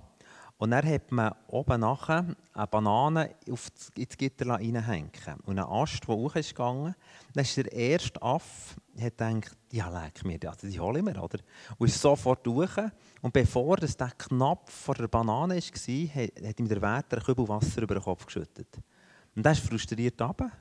[0.56, 5.10] und dann hat man oben nachher eine Banane auf das, ins Gitter hineinhängen
[5.44, 6.94] Und ein Ast, der hoch ist dann
[7.34, 11.38] ist der erste Affe, hat gedacht, ja, leck mir, also die hole ich mir, oder?
[11.76, 12.76] Und ist sofort durch.
[13.20, 17.48] Und bevor das der knapp vor der Banane war, hat ihm der Wärter ein Kübel
[17.48, 18.68] Wasser über den Kopf geschüttet.
[19.34, 20.52] Und er ist frustriert runter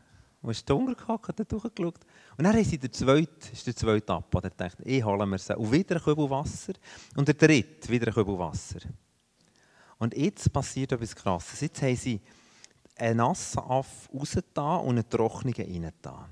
[0.42, 2.00] und ist dunkel gehackt, hat durchgeschaut.
[2.36, 5.56] Und dann ist der zweite, ist der zweite ab, der dachte, ich hole mir sie.
[5.56, 6.74] Und wieder ein Kübel Wasser.
[7.16, 8.80] Und der dritte, wieder ein Kübel Wasser.
[10.04, 11.62] Und jetzt passiert etwas Krasses.
[11.62, 12.20] Jetzt haben sie
[12.98, 16.26] einen nassen Aff rausgetan und einen trockenen reingetan.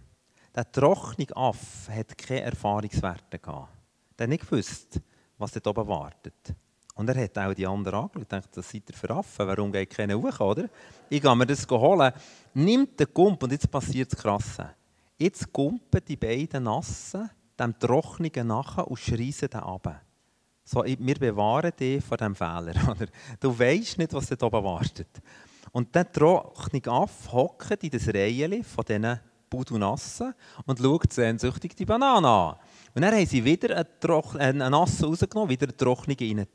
[0.53, 3.69] Der trockene Aff hat keine Erfahrungswerte gehabt.
[4.17, 4.99] Er hat nicht gewusst,
[5.37, 6.53] was dort oben wartet.
[6.95, 9.71] Und er hat auch die anderen angeschaut und gedacht, das seid ihr für Affen, warum
[9.71, 10.67] geht keiner hoch, oder?
[11.09, 12.11] Ich gehe mir das holen,
[12.53, 14.75] nimmt den Gump und jetzt passiert das Krasse.
[15.17, 20.01] Jetzt gumpen die beiden Nassen dem Trockenen nachher und schreien den runter.
[20.73, 22.73] So, wir bewahren dich vor diesem Fehler.
[22.89, 23.07] Oder?
[23.41, 25.21] Du weißt nicht, was dort oben wartet.
[25.73, 30.33] Und dann trocknet Aff hockt in das Reihen von diesen Budunassen
[30.65, 32.55] und schaut sehnsüchtig die Banane an.
[32.95, 36.47] Und dann haben sie wieder einen, Troch einen Nassen rausgenommen, wieder eine Trocknung rein.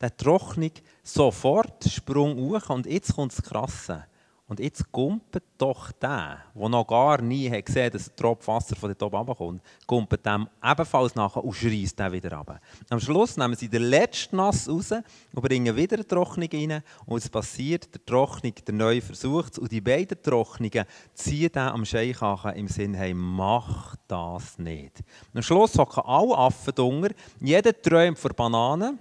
[0.00, 0.70] Der Trocknung
[1.02, 4.04] sofort Sprung hoch und jetzt kommt das Krasse.
[4.46, 8.46] Und jetzt kumpelt doch der, der noch gar nie hat gesehen hat, dass ein Tropf
[8.46, 12.60] Wasser von dort oben runterkommt, kumpelt dem ebenfalls nachher und schreist den wieder runter.
[12.90, 16.82] Am Schluss nehmen sie den letzten Nass raus und bringen wieder eine Trocknung rein.
[17.06, 21.86] Und es passiert, der Trocknung, der neue versucht Und die beiden Trocknungen ziehen den am
[21.86, 25.02] Scheichachen im Sinne, hey, mach das nicht.
[25.32, 28.98] Am Schluss hocken alle Affen drunter, jeder träumt vor Bananen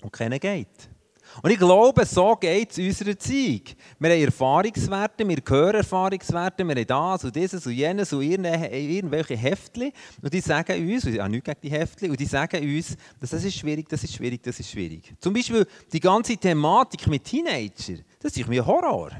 [0.00, 0.93] und keiner geht.
[1.42, 3.76] Und ich glaube, so geht es unserer Zeit.
[3.98, 9.36] Wir haben Erfahrungswerte, wir hören Erfahrungswerte, wir haben das und dieses und jenes und irgendwelche
[9.36, 9.92] Heftchen.
[10.22, 13.56] Und die sagen uns, ja nicht gegen die Heftchen, und die sagen uns, das ist
[13.56, 15.14] schwierig, das ist schwierig, das ist schwierig.
[15.18, 19.10] Zum Beispiel die ganze Thematik mit Teenager, das ist mir Horror.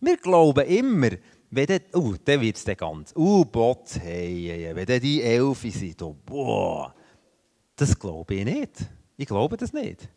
[0.00, 1.10] Wir glauben immer,
[1.50, 5.22] wenn dann, uh, dann wird es dann ganz, uh, Bot, hey, hey, wenn dann die
[5.22, 6.94] Elfi sind, oh, boah,
[7.74, 8.72] das glaube ich nicht.
[9.16, 10.08] Ich glaube das nicht.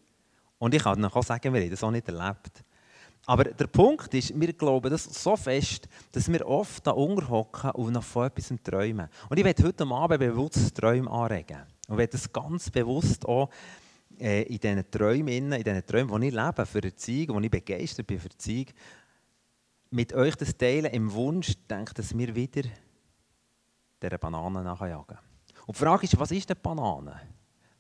[0.61, 2.63] Und ich kann auch sagen, wir haben das auch nicht erlebt.
[3.25, 7.93] Aber der Punkt ist, wir glauben das so fest, dass wir oft da unterhocken und
[7.93, 9.09] noch von etwas träumen.
[9.27, 11.63] Und ich werde heute Abend bewusst Träume anregen.
[11.87, 13.49] Und werde das ganz bewusst auch
[14.19, 18.05] äh, in diesen Träumen, in diesen Träumen, die ich lebe, für Erziehung, wo ich begeistert
[18.05, 18.67] bin für Erziehung,
[19.89, 22.69] mit euch das teilen im Wunsch, denke, dass wir wieder
[23.99, 25.17] dieser Banane nachjagen.
[25.65, 27.19] Und die Frage ist, was ist eine Banane?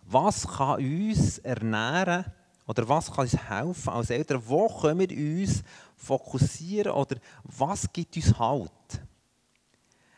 [0.03, 2.25] Was kann uns ernähren,
[2.67, 4.41] oder was kann uns helfen als Eltern?
[4.45, 5.63] Wo können wir uns
[5.95, 6.93] fokussieren?
[6.93, 8.71] Oder was gibt uns Halt?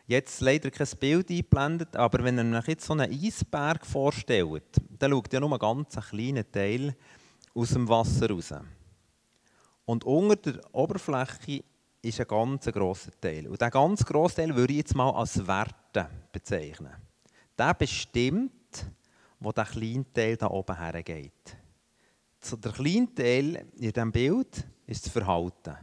[0.06, 4.63] Jetzt leider kein Bild eingeblendet, aber wenn ihr euch jetzt so einen Eisberg vorstellt,
[4.99, 6.95] dann schaut ja nur ein ganz kleiner Teil
[7.56, 8.53] aus dem Wasser raus.
[9.86, 11.63] Und unter der Oberfläche
[12.01, 13.47] ist ein ganz grosser Teil.
[13.47, 16.93] Und diesen ganz grossen Teil würde ich jetzt mal als Werte bezeichnen.
[17.58, 18.86] Der bestimmt,
[19.39, 21.62] wo der kleine Teil da oben hergeht.
[22.45, 25.77] So, der kleine Teil in diesem Bild ist das Verhalten.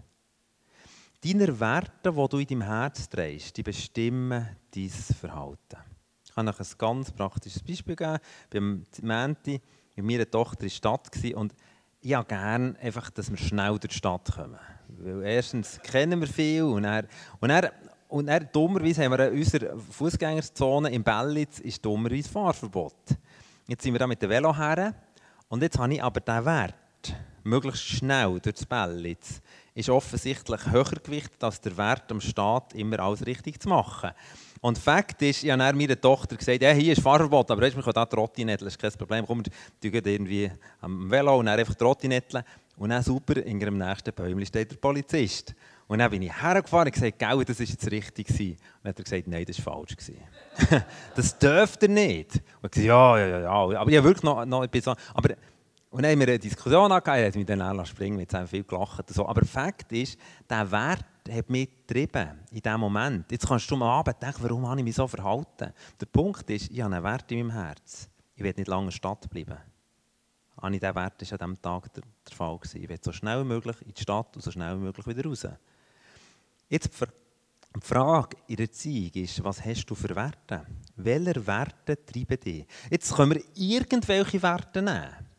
[1.25, 5.79] Deine Werte, die du in deinem Herz trägst, die bestimmen dein Verhalten.
[6.23, 8.19] Ich kann euch ein ganz praktisches Beispiel geben.
[8.51, 9.59] Beim Menti,
[9.97, 11.55] mit meiner Tochter in der Stadt und
[12.03, 14.61] ich habe gerne einfach, dass wir schnell durch die Stadt kommen.
[14.89, 17.07] Weil erstens kennen wir viel und er
[17.41, 17.73] und er
[18.09, 23.17] und er, dummerweise haben wir in unserer Fußgängerzone im Bellitz ist dummerweise Fahrverbot.
[23.67, 24.95] Jetzt sind wir da mit dem Velo her
[25.51, 26.75] und jetzt habe ich aber den Wert,
[27.43, 29.43] möglichst schnell durch das Bellitz,
[29.75, 34.11] ist offensichtlich höher gewichtet als der Wert am Staat, immer alles richtig zu machen.
[34.61, 37.83] Und Fakt ist, ich habe meiner Tochter gesagt, ja, hier ist Fahrverbot, aber weißt, wir
[37.83, 39.27] können da Trottinetteln, das ist kein Problem.
[39.27, 39.43] Komm,
[39.81, 42.45] wir gehen irgendwie am Velo und dann einfach Trottinetteln.
[42.77, 45.55] Und dann super, in einem nächsten Bäumchen steht der Polizist.
[45.91, 48.31] Und dann bin ich hergefahren und gesagt, Gell, das war jetzt richtig.
[48.31, 49.97] Und dann hat er gesagt, nein, das war falsch.
[51.17, 52.37] das dürft ihr nicht.
[52.63, 53.51] Und ich gesagt, ja, ja, ja, ja.
[53.51, 54.95] Aber ich habe wirklich noch, noch ein bisschen...
[55.13, 55.31] Aber
[55.91, 58.47] und dann haben wir eine Diskussion angehört, er hat mich dann springen, jetzt haben wir
[58.47, 59.13] viel gelacht.
[59.13, 59.27] So.
[59.27, 60.17] Aber Fakt ist,
[60.49, 63.33] der Wert hat mich getrieben in diesem Moment.
[63.33, 65.73] Jetzt kannst du mal Abend denken, warum habe ich mich so verhalten?
[66.01, 68.09] Der Punkt ist, ich habe einen Wert in meinem Herz.
[68.37, 69.59] Ich werde nicht lange in der Stadt bleiben.
[70.57, 72.61] Ich diesen Wert war an diesem Tag der, Fall.
[72.75, 75.29] Ich werde so schnell wie möglich in die Stadt und so schnell wie möglich wieder
[75.29, 75.49] raus.
[76.71, 76.89] Jetzt
[77.77, 80.67] die Frage in der Erziehung ist, was hast du für Werte?
[80.97, 82.67] Welche Werte treiben dich?
[82.91, 85.31] Jetzt können wir irgendwelche Werte nehmen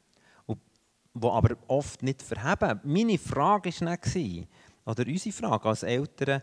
[1.14, 2.80] die aber oft nicht verheben.
[2.84, 4.48] Meine Frage war nicht,
[4.86, 6.42] oder unsere Frage als Eltern,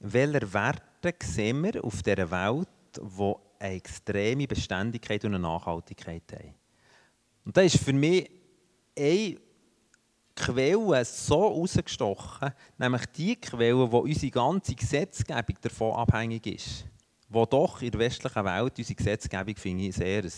[0.00, 6.54] welche Werte sehen wir auf dieser Welt, die eine extreme Beständigkeit und eine Nachhaltigkeit haben.
[7.44, 8.30] Und da ist für mich
[8.98, 9.36] eine
[10.36, 16.84] Quelle so herausgestochen, nämlich die Quelle, wo unsere ganze Gesetzgebung davon abhängig ist.
[17.28, 20.32] Wo doch in der westlichen Welt unsere Gesetzgebung, finde ich, sehr ein,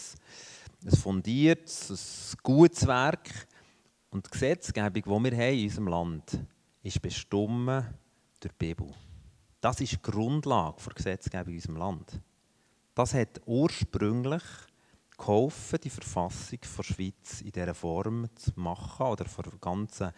[0.87, 3.49] ein fundiertes, ein gutes Werk
[4.11, 6.41] und die Gesetzgebung, die wir haben in unserem Land,
[6.83, 7.85] ist bestimmt
[8.41, 8.95] durch die Bibel.
[9.61, 12.21] Das ist die Grundlage der Gesetzgebung in unserem Land.
[12.95, 14.43] Das hat ursprünglich
[15.19, 20.13] geholfen, die Verfassung der Schweiz in dieser Form zu machen oder der ganzen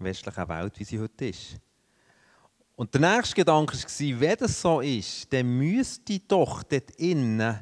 [0.00, 1.56] westlichen Welt, wie sie heute ist.
[2.74, 7.58] Und der nächste Gedanke war, wenn das so ist, dann müsste doch dort innen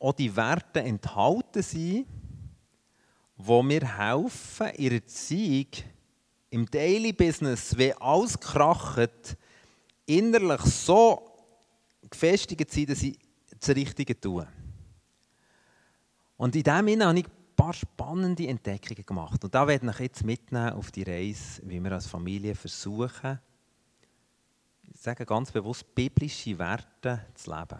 [0.00, 2.06] auch die Werte enthalten sein,
[3.36, 5.66] wo mir helfen, der Erziehung,
[6.50, 9.36] im Daily Business, wie alles kracht,
[10.06, 11.30] innerlich so
[12.08, 13.18] gefestigt sind, dass ich
[13.60, 14.46] das Richtige tue.
[16.38, 19.44] Und in diesem Sinne habe ich ein paar spannende Entdeckungen gemacht.
[19.44, 23.38] Und da werde ich jetzt mitnehmen auf die Reise, wie wir als Familie versuchen,
[24.90, 27.78] ich sage ganz bewusst, biblische Werte zu leben.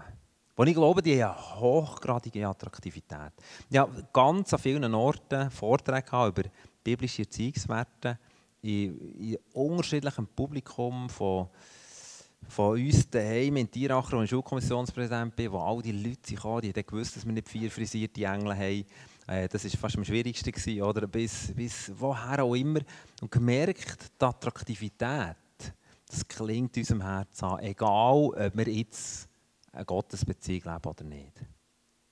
[0.55, 3.33] Und ich glaube, die haben eine hochgradige Attraktivität.
[3.71, 6.43] Ich habe ganz an vielen Orten Vorträge über
[6.83, 8.19] biblische Erziehungswerte
[8.63, 11.49] in, in unterschiedlichem Publikum von,
[12.47, 16.73] von uns daheim in Tieracher, wo ich Schulkommissionspräsident bin, wo all die Leute kamen, die
[16.73, 18.85] haben gewusst, dass wir nicht vier frisierte Engel haben.
[19.27, 21.07] Äh, das war fast am schwierigsten, gewesen, oder?
[21.07, 22.81] Bis, bis woher auch immer.
[23.21, 25.37] Und gemerkt, die Attraktivität,
[26.09, 29.29] das klingt unserem Herzen an, egal ob wir jetzt
[29.73, 31.45] eine Gottesbeziehung leben oder nicht.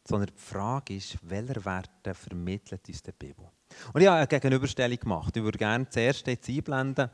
[0.05, 3.49] Sondern die Frage ist, welche Werte vermittelt uns die Bibel?
[3.93, 5.37] Und ich habe eine Gegenüberstellung gemacht.
[5.37, 7.11] Ich würde gerne zuerst jetzt einblenden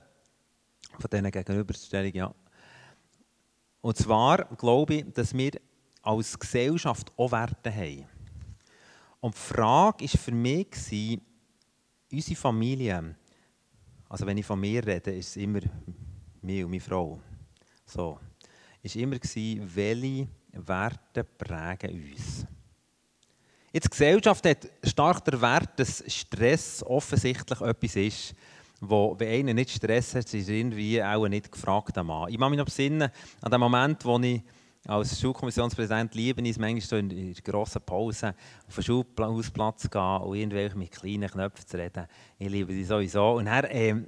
[0.99, 2.15] von diesen Gegenüberstellungen.
[2.15, 2.35] Ja.
[3.83, 5.53] Und zwar glaube ich, dass wir
[6.03, 8.07] als Gesellschaft auch Werte haben.
[9.21, 11.21] Und die Frage war für mich,
[12.11, 13.15] unsere Familie,
[14.09, 15.61] also wenn ich von mir rede, ist es immer
[16.41, 17.21] mir und meine Frau.
[17.85, 18.19] So,
[18.83, 22.47] ist immer welche Werte prägen uns.
[23.73, 28.35] Jetzt, die Gesellschaft hat stark den Wert, dass Stress offensichtlich etwas ist,
[28.83, 32.29] wo, wenn einer nicht Stress hat, ist irgendwie auch nicht gefragt Mann.
[32.29, 34.43] Ich mache mich noch besinnen an den Moment, wo ich
[34.89, 38.35] als Schulkommissionspräsident liebe es manchmal so in der grossen Pause
[38.67, 42.07] auf den Schulhausplatz gehen und irgendwelche mit kleinen Knöpfen zu reden.
[42.39, 43.35] Ich liebe sie sowieso.
[43.35, 44.07] Und dann, ähm,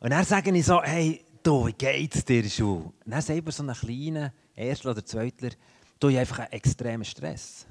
[0.00, 2.92] und dann sage ich so, hey, du, wie geht's dir in Schule?
[3.06, 5.50] Und dann sagt so einen kleinen Erstler oder Zweitler,
[5.98, 7.66] du hast einfach einen extremen Stress.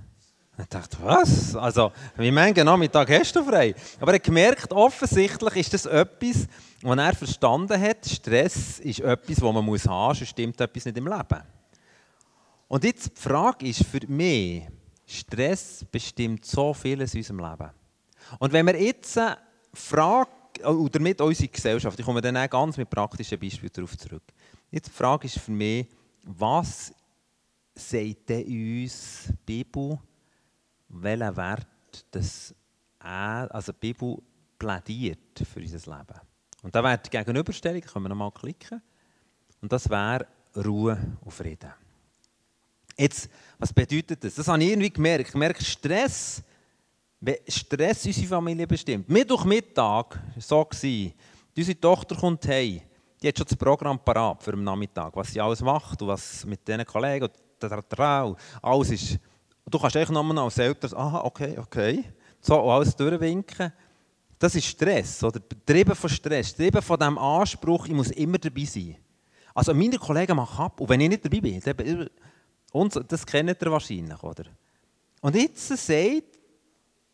[0.59, 1.55] Ich dachte, was?
[1.55, 3.73] Also, wie manchen Nachmittag hast du frei?
[3.99, 6.47] Aber er gemerkt, offensichtlich ist das etwas,
[6.81, 8.05] was er verstanden hat.
[8.05, 11.41] Stress ist etwas, das man muss haben muss, sonst stimmt etwas nicht im Leben.
[12.67, 14.63] Und jetzt die Frage ist für mich,
[15.05, 17.69] Stress bestimmt so vieles in unserem Leben.
[18.37, 19.35] Und wenn wir jetzt äh,
[19.73, 20.29] fragen,
[20.65, 24.23] und damit unsere Gesellschaft, ich komme dann auch ganz mit praktischen Beispielen darauf zurück.
[24.69, 25.87] Jetzt die Frage ist für mich,
[26.23, 26.91] was
[27.73, 29.99] sagt denn uns die Bibel,
[30.89, 31.67] welchen Wert
[32.11, 32.53] das,
[32.99, 34.17] also die Bibel
[34.57, 36.19] plädiert für unser Leben?
[36.61, 38.81] Und da wäre die Gegenüberstellung, können wir nochmal klicken,
[39.61, 41.71] und das wäre Ruhe und Frieden.
[42.97, 44.35] Jetzt, was bedeutet das?
[44.35, 45.29] Das habe ich irgendwie gemerkt.
[45.29, 46.43] Ich merke, Stress,
[47.47, 49.07] Stress unsere Familie bestimmt.
[49.07, 50.67] Mittwochmittag war so.
[51.55, 52.81] Unsere Tochter kommt heim.
[53.21, 56.45] Die hat schon das Programm parat für den Nachmittag, was sie alles macht und was
[56.45, 57.83] mit diesen Kollegen und
[58.61, 59.19] alles ist.
[59.69, 62.03] Du kannst eigentlich nochmal als Eltern sagen, aha, okay, okay.
[62.41, 63.71] So, und alles durchwinken.
[64.37, 65.39] Das ist Stress, oder?
[65.39, 68.95] Betrieben von Stress, betrieben von diesem Anspruch, ich muss immer dabei sein.
[69.53, 72.09] Also meine Kollegen machen ab, und wenn ich nicht dabei bin, dann,
[72.71, 74.45] und das kennt ihr wahrscheinlich, oder?
[75.21, 76.23] Und jetzt sagt die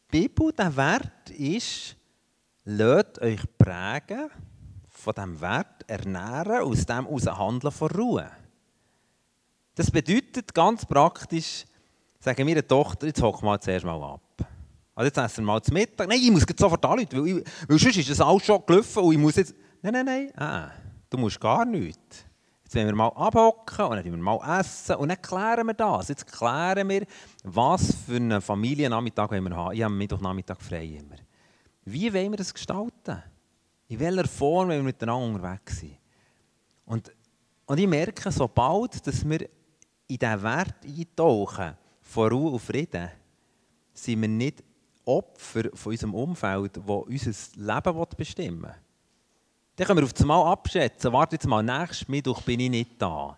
[0.07, 1.95] Bibel, der Wert ist,
[2.65, 4.29] lasst euch prägen
[4.89, 8.29] von diesem Wert, ernähren, aus dem aus Handeln von Ruhe.
[9.73, 11.65] Das bedeutet ganz praktisch,
[12.25, 14.21] sagen der Tochter, jetzt hock mal zuerst mal ab.
[14.95, 16.07] Also jetzt essen wir mal zu Mittag.
[16.07, 19.13] Nein, ich muss jetzt sofort anrufen, weil, weil sonst ist das alles schon gelaufen und
[19.13, 19.53] ich muss jetzt...
[19.81, 20.71] Nein, nein, nein, ah,
[21.09, 22.25] du musst gar nichts.
[22.63, 26.07] Jetzt wollen wir mal abhocken und dann wir mal essen und dann klären wir das.
[26.07, 27.05] Jetzt klären wir,
[27.43, 29.75] was für einen Familiennachmittag wir haben.
[29.75, 31.17] Ich habe Mittwochnachmittag frei immer.
[31.83, 33.21] Wie wollen wir das gestalten?
[33.87, 35.97] In welcher Form wollen wir miteinander unterwegs sein?
[36.85, 37.11] Und,
[37.67, 39.41] und ich merke, sobald dass wir
[40.07, 41.75] in diesen Wert eintauchen,
[42.15, 43.11] von Ruhe und Frieden,
[43.93, 44.63] sind wir nicht
[45.03, 48.75] Opfer von unserem Umfeld, das unser Leben bestimmen will.
[49.75, 53.01] Dann können wir auf das Mal abschätzen, warte jetzt mal, nächsten Mittwoch bin ich nicht
[53.01, 53.37] da.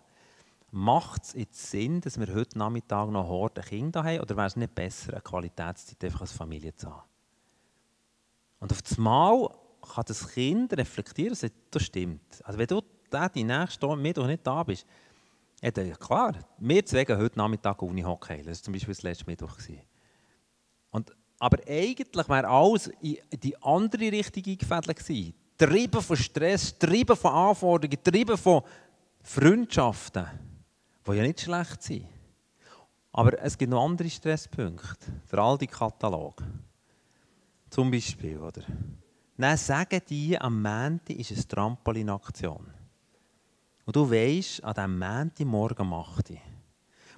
[0.70, 4.54] Macht es jetzt Sinn, dass wir heute Nachmittag noch Horde Kinder haben, oder wäre es
[4.54, 7.08] nicht besser, eine Qualitätszeit einfach als Familie zu haben?
[8.60, 9.48] Und auf das Mal
[9.92, 12.44] kann das Kind reflektieren, dass das stimmt.
[12.44, 12.80] Also wenn du
[13.34, 14.86] die nächste Mittwoch nicht da bist,
[15.62, 18.38] ja, klar, wir zwei gehen heute Nachmittag Uni Hockey.
[18.38, 19.56] Das war zum Beispiel das letzte Mittwoch.
[20.90, 25.34] Und, aber eigentlich wäre alles in die andere Richtung eingefädelt gewesen.
[25.56, 28.62] Treiben von Stress, Treiben von Anforderungen, Treiben von
[29.20, 30.26] Freundschaften,
[31.06, 32.06] die ja nicht schlecht sind.
[33.10, 35.10] Aber es gibt noch andere Stresspunkte.
[35.30, 36.40] Der alte Katalog.
[37.68, 38.62] Zum Beispiel, oder?
[39.36, 42.77] Dann sagen die, am Montag ist eine Trampolinaktion.
[43.88, 46.38] Und du weisst, an diesem Montagmorgen macht die.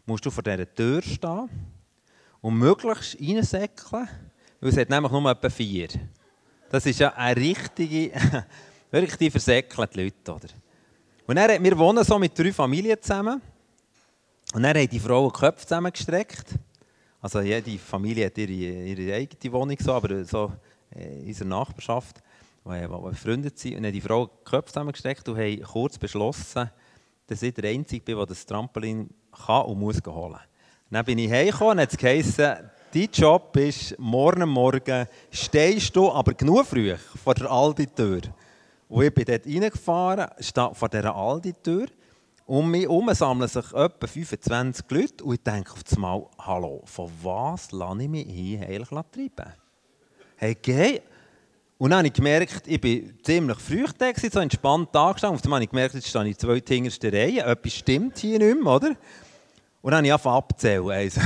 [0.06, 1.48] Musst du vor dieser Tür stehen
[2.40, 4.09] und möglichst reinsäckeln,
[4.61, 5.88] weil es hat nämlich nur etwa vier.
[6.70, 8.12] Das ist ja eine richtige,
[8.92, 10.48] wirklich die versäckelten Leute, oder?
[11.26, 13.42] Und dann, wir wohnen so mit drei Familien zusammen.
[14.54, 16.54] Und dann haben die Frauen die Köpfe zusammengestreckt.
[17.20, 20.52] Also jede Familie hat ihre, ihre eigene Wohnung, so, aber so
[20.94, 22.22] in unserer Nachbarschaft,
[22.64, 23.77] die, die befreundet sind.
[23.77, 26.70] Und haben die Frauen die Köpfe zusammengestreckt und haben kurz beschlossen,
[27.27, 29.09] dass ich der Einzige bin, der das Trampolin
[29.46, 30.40] kann und muss holen.
[30.90, 36.11] Dann bin ich heimgekommen und hat es geheißen, Dein Job ist, morgen Morgen stehst du,
[36.11, 38.23] aber genug früh, vor der Aldi-Tür.
[38.88, 41.87] Und ich bin dort reingefahren, stehe vor dieser Aldi-Tür.
[42.46, 47.09] Um mich herum sammeln sich etwa 25 Leute und ich denke auf einmal, hallo, von
[47.23, 49.53] was lasse ich mich hier heilig treiben?
[50.35, 51.01] Hey, geh!
[51.80, 55.38] Und dann habe ich gemerkt, ich bin ziemlich früh da, so entspannt da gestanden.
[55.38, 57.38] Auf einmal habe ich gemerkt, jetzt stehe ich zwei hintersten Reihen.
[57.38, 58.88] Etwas stimmt hier nicht mehr, oder?
[59.80, 60.90] Und dann habe ich angefangen abzählen.
[60.90, 61.22] Also,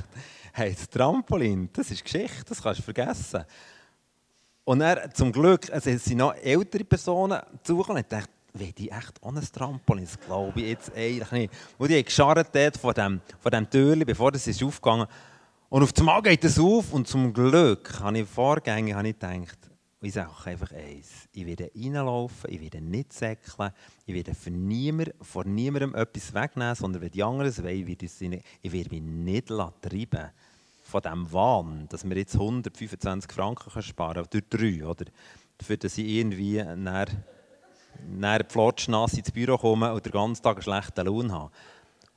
[0.54, 3.44] hey, das Trampolin, das ist Geschichte, das kannst du vergessen.
[4.64, 8.90] Und dann, zum Glück, es sind noch ältere Personen zugekommen und ich dachte, will die
[8.90, 10.06] echt ohne Trampolin?
[10.06, 11.52] Das glaube ich jetzt eigentlich nicht.
[11.76, 14.72] Und die haben gescharrt von dem, von dem Türchen, bevor das ist Und
[15.82, 19.69] auf einmal geht es auf und zum Glück habe ich Vorgänge habe ich gedacht,
[20.02, 23.70] ich sage einfach eins, ich werde reinlaufen, ich werde nicht säckeln,
[24.06, 28.72] ich werde für niemand, vor niemandem etwas wegnehmen, sondern wenn die anderen es wollen, ich,
[28.72, 30.30] werde mich nicht treiben
[30.82, 35.04] von diesem Wahn, dass wir jetzt 125 Franken sparen können, durch drei, oder?
[35.58, 37.08] Dafür, dass ich irgendwie nach,
[38.08, 41.52] nach Flotschnass ins Büro komme und den ganzen Tag einen schlechten Lohn habe.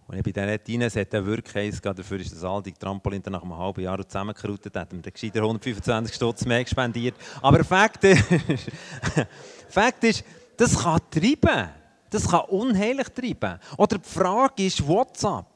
[0.08, 2.74] Und ich bin dann nicht rein, es hat dann wirklich eins dafür ist das alte
[2.74, 7.16] Trampolin nach einem halben Jahr zusammengerautet, hat mir dann gescheiter 125 Stutz mehr gespendiert.
[7.42, 8.24] Aber Fakt ist,
[9.70, 10.24] Fakt ist,
[10.58, 11.70] das kann treiben.
[12.10, 13.60] Das kann unheilig treiben.
[13.78, 15.48] Oder die Frage ist WhatsApp.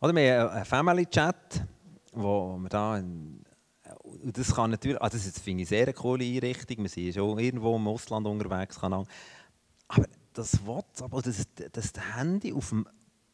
[0.00, 1.62] Oder wir haben einen Family-Chat,
[2.12, 3.42] wo wir da in,
[4.22, 6.78] das kann natürlich, also das finde ich sehr eine coole Einrichtung.
[6.78, 8.78] Wir sind schon irgendwo im Ausland unterwegs.
[8.82, 9.04] Aber
[10.32, 12.86] das WhatsApp oder das, das Handy auf dem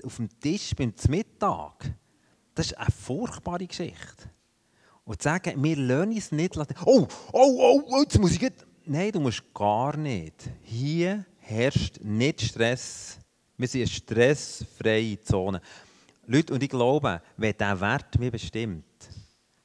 [0.05, 1.95] auf dem Tisch beim Mittag,
[2.55, 4.31] das ist eine furchtbare Geschichte.
[5.05, 6.57] Und zu sagen, wir lassen es nicht.
[6.57, 8.41] Oh, oh, oh, oh, jetzt muss ich.
[8.41, 8.67] Nicht.
[8.87, 10.51] Nein, du musst gar nicht.
[10.63, 13.19] Hier herrscht nicht Stress.
[13.57, 15.61] Wir sind eine stressfreie Zone.
[16.27, 18.85] Leute, und ich glaube, wenn dieser Wert mich bestimmt,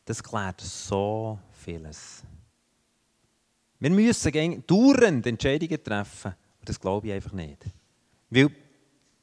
[0.05, 2.23] das klärt so vieles.
[3.79, 6.35] Wir müssen dauernd Entscheidungen treffen.
[6.59, 7.65] Und das glaube ich einfach nicht.
[8.29, 8.51] Weil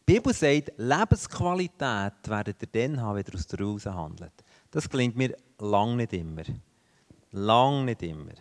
[0.09, 4.33] die Bibel sagt, Lebensqualität werdet ihr dann haben, wenn ihr aus der Ruhe handelt.
[4.71, 6.43] Das klingt mir lang nicht immer.
[7.33, 8.33] Lang nicht immer.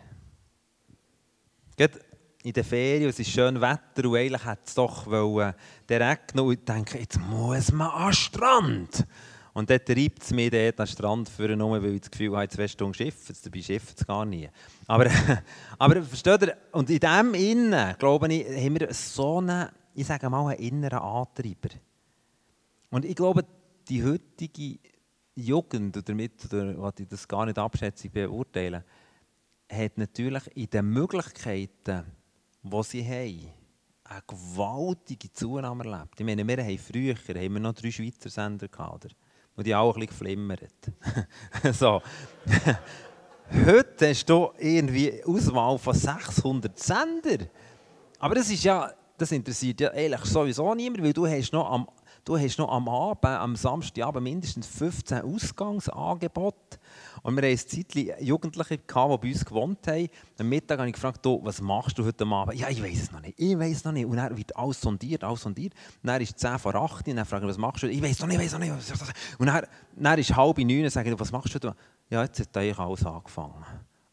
[1.76, 2.00] Gerade
[2.42, 5.52] in den Ferien, es ist schön Wetter und eigentlich hätte es doch
[5.88, 9.06] direkt noch, denke, jetzt muss man an den Strand.
[9.52, 12.48] Und dann treibt es mich dort an den Strand nur, weil ich das Gefühl habe,
[12.48, 14.48] zwei Stunden schiffen, dabei schifft es gar nie.
[14.86, 15.10] Aber,
[15.78, 19.68] aber versteht ihr, und in dem Innen, glaube ich, haben wir so einen,
[19.98, 21.70] ich sage mal, einen inneren Antreiber.
[22.90, 23.44] Und ich glaube,
[23.88, 24.78] die heutige
[25.34, 28.84] Jugend, und damit oder, ich das gar nicht abschätzig beurteilen,
[29.70, 32.04] hat natürlich in den Möglichkeiten,
[32.62, 33.52] die sie haben,
[34.04, 36.20] eine gewaltige Zunahme erlebt.
[36.20, 39.14] Ich meine, wir haben früher haben wir noch drei Schweizer Sender gehabt, oder?
[39.64, 40.92] die auch ein bisschen geflimmert.
[41.72, 42.00] so.
[43.66, 47.46] Heute hast du irgendwie Auswahl von 600 Sender.
[48.20, 51.88] Aber das ist ja, das interessiert ja ehrlich sowieso niemand, weil du hast noch am
[52.28, 56.78] Du hast noch am Abend, am Samstagabend mindestens 15 Ausgangsangebote.
[57.22, 60.08] Und wir hatten ein Zeitchen Jugendliche, die bei uns gewohnt haben.
[60.38, 62.58] Am Mittag habe ich gefragt, was machst du heute Abend?
[62.58, 63.32] Ja, ich weiß es noch nicht.
[63.38, 64.04] Ich weiß es noch nicht.
[64.04, 65.72] Und dann wird alles sondiert, alles sondiert.
[66.02, 67.86] Und dann ist es 10 vor 8 und dann frage ich, was machst du?
[67.88, 68.72] Ich weiß noch nicht, ich weiß noch nicht.
[69.38, 69.62] Und dann,
[69.96, 71.74] dann ist es halb neun und sage ich, was machst du heute?
[72.10, 73.64] Ja, jetzt hat eigentlich alles angefangen.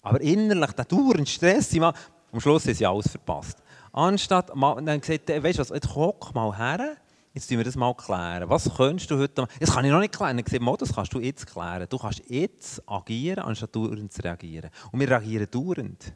[0.04, 3.58] Aber innerlich, der dauernde Stress, am Schluss haben sie alles verpasst.
[3.96, 6.98] Anstatt, dann gesagt, weißt du was, jetzt hock mal her
[7.34, 8.50] Jetzt müssen wir das mal klären.
[8.50, 10.40] Was könntest du heute Das kann ich noch nicht klären.
[10.40, 11.86] Ich sage, das kannst du jetzt klären.
[11.90, 14.70] Du kannst jetzt agieren, anstatt dauernd zu reagieren.
[14.92, 16.14] Und wir reagieren dauernd.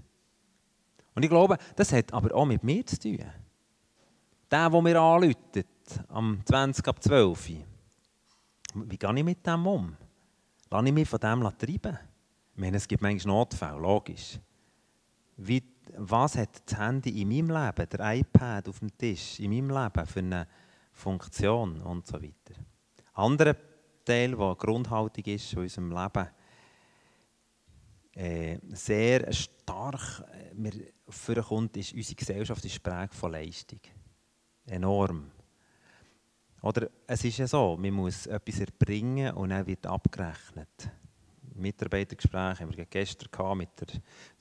[1.16, 3.18] Und ich glaube, das hat aber auch mit mir zu tun.
[4.50, 5.68] Der, der mir anläutet,
[6.08, 7.50] am 20 ab 12
[8.76, 9.98] Wie gehe ich mit dem um?
[10.70, 11.98] Lass ich mich von dem treiben?
[12.56, 14.40] Ich meine, es gibt manchmal Notfälle, logisch.
[15.36, 15.64] Wie,
[15.98, 20.06] was hat das Handy in meinem Leben, der iPad auf dem Tisch, in meinem Leben
[20.08, 20.48] für eine
[20.92, 22.56] Funktion und so weiter.
[23.14, 23.56] Ein anderer
[24.06, 26.28] Teil, der Grundhaltung ist in unserem Leben,
[28.16, 33.80] äh, sehr stark äh, vorkommt, ist, unsere Gesellschaft ist geprägt von Leistung.
[34.66, 35.32] Enorm.
[36.62, 40.92] Oder es ist ja so, man muss etwas erbringen und dann wird abgerechnet.
[41.60, 43.88] Mitarbeitergespräch haben wir gestern mit der,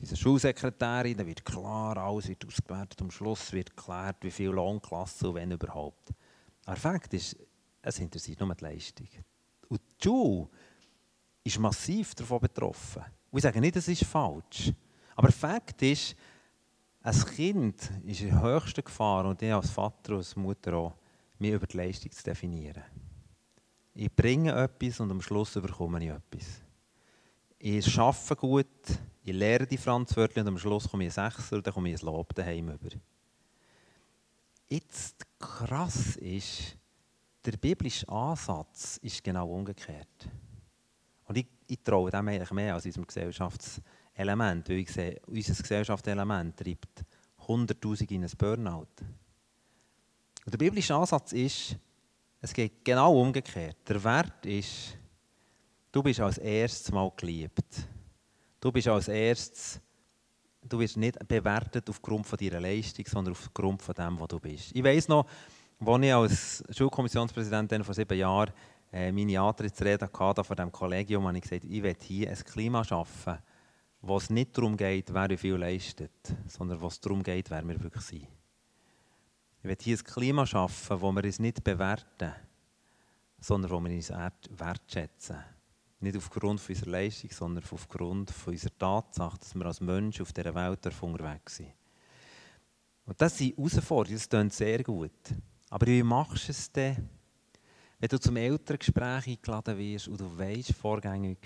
[0.00, 1.16] dieser Schulsekretärin.
[1.16, 3.00] Da wird klar, alles wird ausgewertet.
[3.00, 6.12] Am Schluss wird geklärt, wie viel Lohnklasse und wenn überhaupt.
[6.64, 7.36] Aber Fakt ist,
[7.82, 9.08] es interessiert nur die Leistung.
[9.68, 10.48] Und die Schule
[11.44, 13.02] ist massiv davon betroffen.
[13.30, 14.72] Und ich sage nicht, es ist falsch.
[15.16, 16.14] Aber Fakt ist,
[17.02, 20.94] ein Kind ist in höchster Gefahr, und ich als Vater und als Mutter auch,
[21.38, 22.82] mich über die Leistung zu definieren.
[23.94, 26.62] Ich bringe etwas und am Schluss bekomme ich etwas.
[27.58, 28.66] Ich arbeite gut,
[29.24, 32.06] ich lehre die Franzwörter und am Schluss komme ich Sechser und dann komme ich ein
[32.06, 32.88] Lob daheim über
[34.68, 36.76] jetzt krass ist,
[37.44, 40.28] der biblische Ansatz ist genau umgekehrt.
[41.24, 46.56] Und ich, ich traue dem eigentlich mehr als unserem Gesellschaftselement, weil ich sehe, unser Gesellschaftselement
[46.56, 47.04] treibt
[47.46, 48.86] 100'000 in ein Burnout.
[50.44, 51.76] Und der biblische Ansatz ist,
[52.40, 53.76] es geht genau umgekehrt.
[53.88, 54.96] Der Wert ist,
[55.92, 57.88] du bist als erstes mal geliebt.
[58.60, 59.80] Du bist als erstes
[60.68, 64.70] du wirst nicht bewertet aufgrund von deiner Leistung, sondern aufgrund von dem, was du bist.
[64.74, 65.26] Ich weiß noch,
[65.84, 68.52] als ich als Schulkommissionspräsident vor sieben Jahren
[68.92, 72.84] äh, meine Antrittsrede hatte von diesem Kollegium, habe ich gesagt, ich will hier ein Klima
[72.84, 73.38] schaffen,
[74.00, 77.66] wo es nicht darum geht, wer wie viel leistet, sondern wo es darum geht, wer
[77.66, 78.28] wir wirklich sind.
[79.60, 82.32] Ich will hier ein Klima schaffen, wo wir uns nicht bewerten,
[83.40, 85.36] sondern wo wir uns wertschätzen.
[86.00, 90.32] Nicht aufgrund von unserer Leistung, sondern aufgrund von unserer Tatsache, dass wir als Menschen auf
[90.32, 91.72] dieser Welt unterwegs sind.
[93.04, 95.34] Und das sind Herausforderungen, das klingt sehr gut.
[95.70, 97.08] Aber wie machst du es denn,
[97.98, 101.38] wenn du zum Elterngespräch eingeladen wirst und du weißt vorgängig,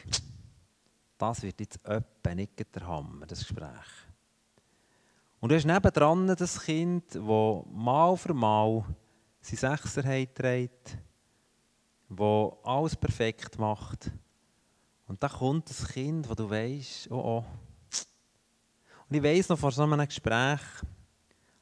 [1.17, 3.69] das wird jetzt öppe nicht der Hammer, das Gespräch.
[5.41, 8.85] Und du hast nebendran das Kind, das mal für mal
[9.41, 10.03] seine Sechser
[10.35, 10.99] trägt,
[12.09, 14.13] das alles perfekt macht
[15.13, 17.45] und da kommt das Kind, wo du weißt, oh oh.
[19.11, 20.63] Und ich weiss noch vor so einem Gespräch,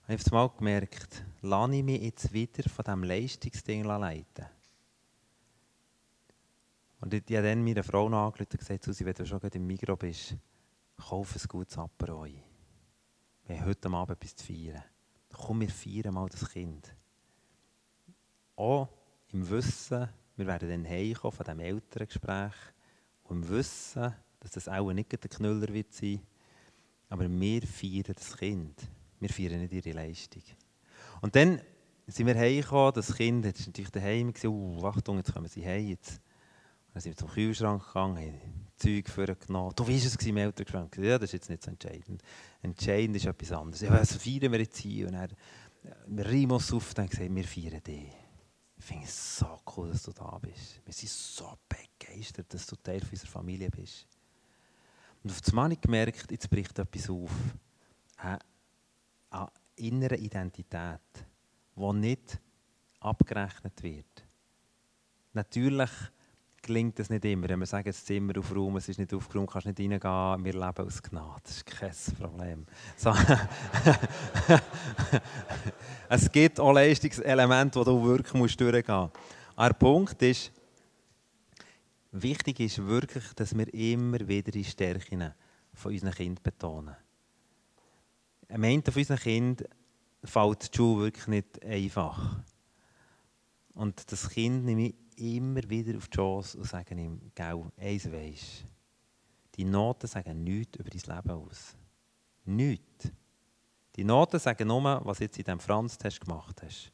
[0.05, 4.47] habe ich mal gemerkt, lasse ich mich jetzt wieder von diesem Leistungsding leiten.
[7.01, 9.67] Und ich, ich habe dann meiner Frau angerufen und gesagt, Susi, wenn du schon im
[9.67, 10.37] Migros bist,
[10.97, 12.35] kauf ein gutes Aperol.
[13.47, 14.85] Wir haben heute Abend etwas zu feiern.
[15.33, 16.95] Komm, wir feiern mal das Kind.
[18.55, 18.87] Auch
[19.33, 22.55] im Wissen, wir werden dann heimkommen von diesem Elterngespräch
[23.31, 26.21] und im Wissen, dass das auch nicht der Knüller wird sein,
[27.09, 28.75] aber wir feiern das Kind.
[29.21, 30.43] Wir feiern nicht ihre Leistung.
[31.21, 31.61] Und dann
[32.07, 35.89] sind wir heimgekommen, das Kind war natürlich daheim, uh, Achtung, jetzt kommen sie heim.
[35.89, 36.21] Jetzt.
[36.93, 39.73] Dann sind wir zum Kühlschrank gegangen, haben Zeug vorgenommen.
[39.77, 41.05] Du weißt es, im Elterngespräch.
[41.05, 42.23] Ja, das ist jetzt nicht so entscheidend.
[42.63, 43.81] Entscheidend ist etwas anderes.
[43.83, 45.07] Ja, was feiern wir jetzt hier?
[45.07, 45.31] Und dann,
[46.09, 48.09] wir Rimos auf, dann gesagt, wir feiern dich.
[48.81, 50.81] Ich finde es so cool, dass du da bist.
[50.87, 54.07] Wir sind so begeistert, dass du Teil unserer Familie bist.
[55.23, 57.31] Und auf einmal habe ich gemerkt, jetzt bricht etwas auf.
[58.17, 58.39] Eine,
[59.29, 61.01] eine innere Identität,
[61.77, 62.41] die nicht
[63.01, 64.25] abgerechnet wird.
[65.35, 65.91] Natürlich
[66.63, 67.49] gelingt das nicht immer.
[67.49, 70.87] Wenn wir sagen, das Zimmer aufräumen, es ist nicht aufgeräumt, kannst nicht reingehen, wir leben
[70.87, 71.41] aus Gnade.
[71.43, 72.67] Das ist kein Problem.
[72.97, 73.13] So.
[76.09, 79.13] es gibt auch Leistungselemente, wo du wirklich musst durchgehen musst.
[79.59, 80.53] Der Punkt ist,
[82.13, 85.33] wichtig ist wirklich, dass wir immer wieder die Stärken
[85.73, 86.97] von unseren Kindern betonen.
[88.49, 89.69] Am Ende von unseren Kindern
[90.25, 92.41] fällt die Schule wirklich nicht einfach.
[93.75, 98.11] Und das Kind nehme ich immer wieder auf die Chance und sage ihm, gell, eins
[98.11, 98.65] weisst,
[99.55, 101.77] die Noten sagen nichts über dein Leben aus.
[102.45, 103.13] Nichts.
[103.97, 106.93] Die Noten sagen nur, was jetzt in diesem Franz-Test gemacht hast.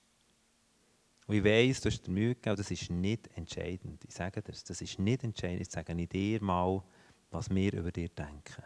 [1.27, 4.05] Und ich weiss, du hast dir Mühe gegeben, das ist nicht entscheidend.
[4.05, 5.63] Ich sage dir, das ist nicht entscheidend.
[5.63, 6.83] Ich sage dir mal,
[7.31, 8.63] was wir über dir denken.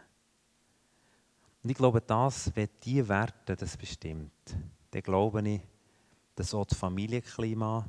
[1.63, 4.31] Und ich glaube, das, wenn die Werte das bestimmt,
[4.91, 5.61] dann glaube ich,
[6.35, 7.87] dass auch das Familienklima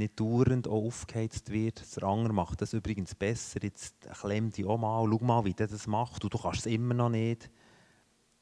[0.00, 1.96] nicht dauernd aufgeheizt wird.
[1.96, 3.60] Der andere macht das übrigens besser.
[3.62, 6.24] Jetzt klemm dich auch mal, schau mal, wie der das macht.
[6.24, 7.48] Und du kannst es immer noch nicht.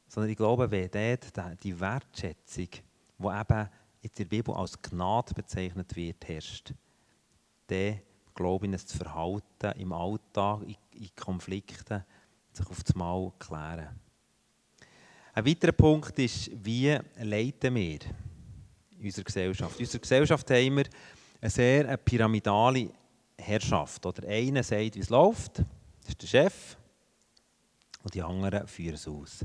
[0.08, 2.68] Sondern ich glaube, wenn dort die Wertschätzung,
[3.18, 3.68] die eben
[4.00, 6.72] in der Bibel als Gnade bezeichnet wird, herrscht,
[7.66, 8.00] dann
[8.34, 12.04] glaube ich, das Verhalten im Alltag, in, Konflikten,
[12.52, 14.00] sich auf das Mal klären.
[15.34, 17.98] Ein weiterer Punkt ist, wie leiten wir
[18.98, 19.78] in unserer Gesellschaft?
[19.78, 20.84] In unserer Gesellschaft haben wir
[21.40, 22.90] eine sehr eine pyramidale
[23.36, 24.04] Herrschaft.
[24.04, 26.76] Oder einer sagt, wie es läuft, das ist der Chef,
[28.02, 29.44] und die anderen führen es aus.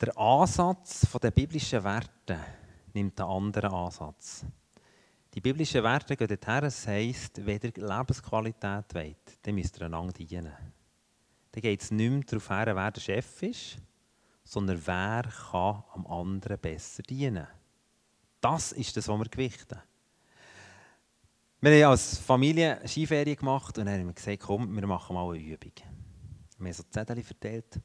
[0.00, 2.38] Der Ansatz der biblischen Werte
[2.92, 4.44] nimmt einen anderen Ansatz.
[5.32, 10.12] Die biblischen Werte gehen dorthin, es heisst, wenn ihr Lebensqualität wollt, dann müsst ihr einander
[10.12, 10.52] dienen.
[11.50, 13.76] Dann geht es nicht mehr darauf her, wer der Chef ist,
[14.44, 17.46] sondern wer kann am anderen besser dienen.
[18.40, 19.78] Das ist das, was wir gewichten.
[21.64, 25.32] Wir haben als Familie Skiferien gemacht und dann haben wir gesagt, komm, wir machen mal
[25.32, 25.72] eine Übung.
[26.58, 27.80] Wir haben so Zettel verteilt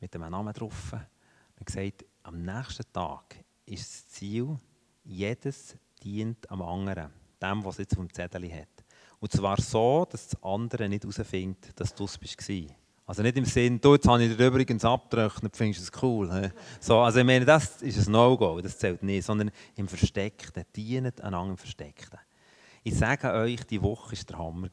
[0.00, 0.90] mit einem Namen drauf.
[0.90, 4.58] Wir haben gesagt, am nächsten Tag ist das Ziel,
[5.04, 8.84] jedes dient am anderen, dem, was jetzt vom Zettel hat.
[9.20, 12.42] Und zwar so, dass das andere nicht herausfindet, dass du es bist.
[13.06, 16.52] Also nicht im Sinn, du, jetzt habe ich dir übrigens abgerechnet, findest du es cool.
[16.80, 21.16] So, also ich meine, das ist ein No-Go, das zählt nicht, sondern im Versteckten, dienen
[21.20, 22.18] einander im Versteckten.
[22.84, 24.68] Ich sage euch, die Woche war der Hammer.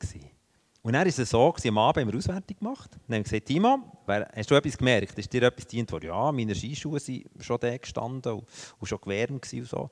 [0.82, 2.90] Und dann war es so, am Abend haben wir Auswertung gemacht.
[2.92, 5.20] Dann haben wir gesagt, Timo, hast du etwas gemerkt?
[5.20, 6.08] Ist dir etwas gedient worden?
[6.08, 8.48] Ja, meine Skischuhe sind schon da gestanden und,
[8.80, 9.92] und schon gewärmt und so.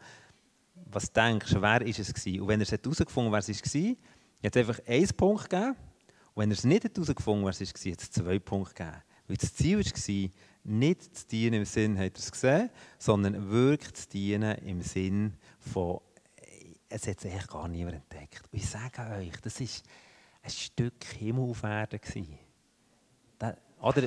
[0.89, 2.13] Was denkst du, wer war es?
[2.13, 2.41] Gewesen?
[2.41, 3.91] Und wenn er es herausgefunden hat, wer es war,
[4.43, 5.76] hat es einfach einen Punkt gegeben.
[6.34, 9.03] Und wenn er es nicht herausgefunden hat, wer es war, hat es zwei Punkte gegeben.
[9.28, 10.30] Weil das Ziel war,
[10.63, 15.34] nicht zu dienen im Sinn, hat er es gesehen, sondern wirklich zu dienen im Sinn
[15.59, 15.99] von
[16.89, 18.43] es hat eigentlich gar niemand entdeckt.
[18.51, 19.67] Und ich sage euch, das war
[20.43, 21.99] ein Stück Himmel auf Erden.
[23.38, 24.03] Da, oder,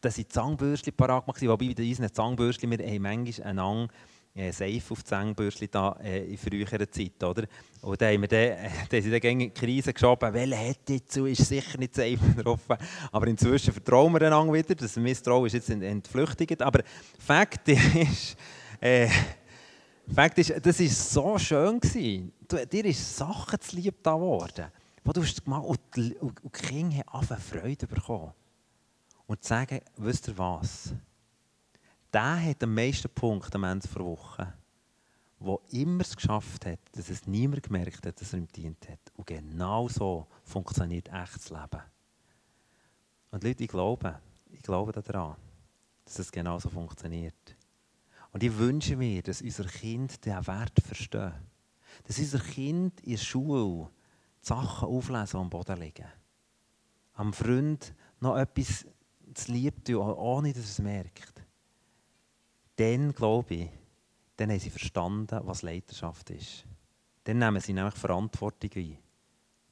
[0.00, 3.88] da sind Zangbürstchen parat gemacht, wobei bei unseren Zangbürstchen, wir haben manchmal einen
[4.34, 7.44] äh, Seife auf die Zangbürstchen da, äh, in früherer Zeit, oder?
[7.82, 8.40] Und da haben wir dann,
[8.90, 12.60] äh, sind dann gegen die Krise geschoben, welche hat jetzt ist sicher nicht safe drauf.
[13.12, 16.60] Aber inzwischen vertrauen wir einander wieder, das Misstrauen ist jetzt entflüchtigt.
[16.60, 16.82] Aber
[17.18, 18.36] Fakt ist,
[18.80, 19.08] äh,
[20.12, 21.80] Fakt ist, das war so schön.
[22.46, 24.66] Du, dir ist Sachen zu lieb da geworden,
[25.04, 28.32] die du hast gemacht und die, und die Kinder haben Freude bekommen.
[29.26, 30.94] Und zu sagen, wisst ihr was?
[32.12, 34.52] Der hat den meisten Punkt am Ende der Woche,
[35.40, 39.00] der immer es geschafft hat, dass es niemand gemerkt hat, dass er ihm dient hat.
[39.16, 41.82] Und genau so funktioniert echtes Leben.
[43.30, 45.34] Und Leute, ich glaube, ich glaube daran,
[46.04, 47.56] dass es genau so funktioniert.
[48.34, 51.34] Und ich wünsche mir, dass unser Kind diesen Wert versteht.
[52.02, 53.88] Dass unser Kind in der Schule
[54.42, 56.08] die Sachen auflesen, die am Boden liegen.
[57.12, 58.86] Am Freund noch etwas
[59.34, 61.44] zu lieb tun, ohne dass es merkt.
[62.74, 63.70] Dann, glaube ich,
[64.36, 66.64] dann haben sie verstanden, was Leiterschaft ist.
[67.22, 68.98] Dann nehmen sie nämlich Verantwortung ein.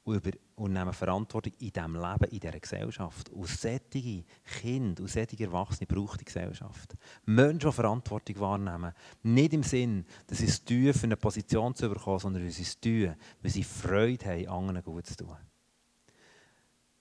[0.03, 3.29] Und, über, und nehmen Verantwortung in diesem Leben, in dieser Gesellschaft.
[3.29, 4.25] Und solche
[4.59, 6.95] Kinder und solche Erwachsene braucht die Gesellschaft.
[7.25, 8.93] Menschen, die Verantwortung wahrnehmen.
[9.23, 12.63] Nicht im Sinn, dass sie es tun, für eine Position zu bekommen, sondern weil sie
[12.63, 15.37] es tun, weil sie Freude haben, anderen gut zu tun.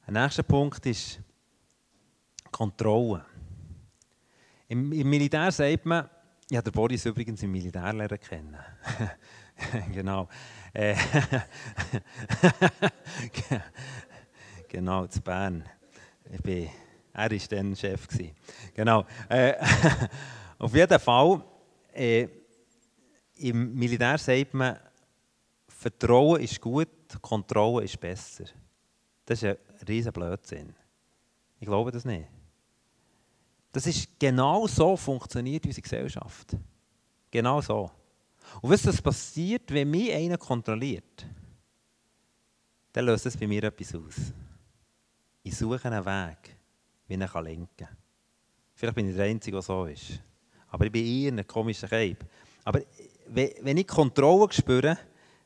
[0.07, 1.21] Ein nächster Punkt ist
[2.51, 3.25] Kontrolle.
[4.69, 6.09] Im, Im, Militär sagt man,
[6.49, 8.57] ich habe Boris übrigens im Militär kennen.
[9.93, 10.29] genau.
[10.73, 10.95] Äh,
[14.69, 15.65] genau, zu Bern.
[16.33, 16.71] Ich bin,
[17.13, 18.09] er war dann Chef.
[18.75, 19.05] Genau.
[19.29, 19.55] Äh,
[20.59, 21.45] auf jeden Fall,
[21.93, 22.27] äh,
[23.37, 24.79] im Militär sagt man,
[25.69, 26.89] Vertrauen ist gut,
[27.21, 28.45] Kontrolle ist besser.
[29.27, 30.75] Das ist ein riesen Blödsinn.
[31.59, 32.29] Ich glaube das nicht.
[33.73, 36.57] Das ist genau so funktioniert unsere Gesellschaft.
[37.31, 37.91] Genau so.
[38.61, 41.27] Und was das passiert, wenn mich einer kontrolliert,
[42.93, 44.33] dann löst es bei mir etwas aus.
[45.43, 46.57] Ich suche einen Weg,
[47.09, 47.97] wie ich ihn lenken kann.
[48.75, 50.21] Vielleicht bin ich der Einzige, der so ist.
[50.69, 52.25] Aber ich bin eher ein komischer Keib.
[52.65, 52.81] Aber
[53.29, 54.99] wenn ich Kontrolle spüre,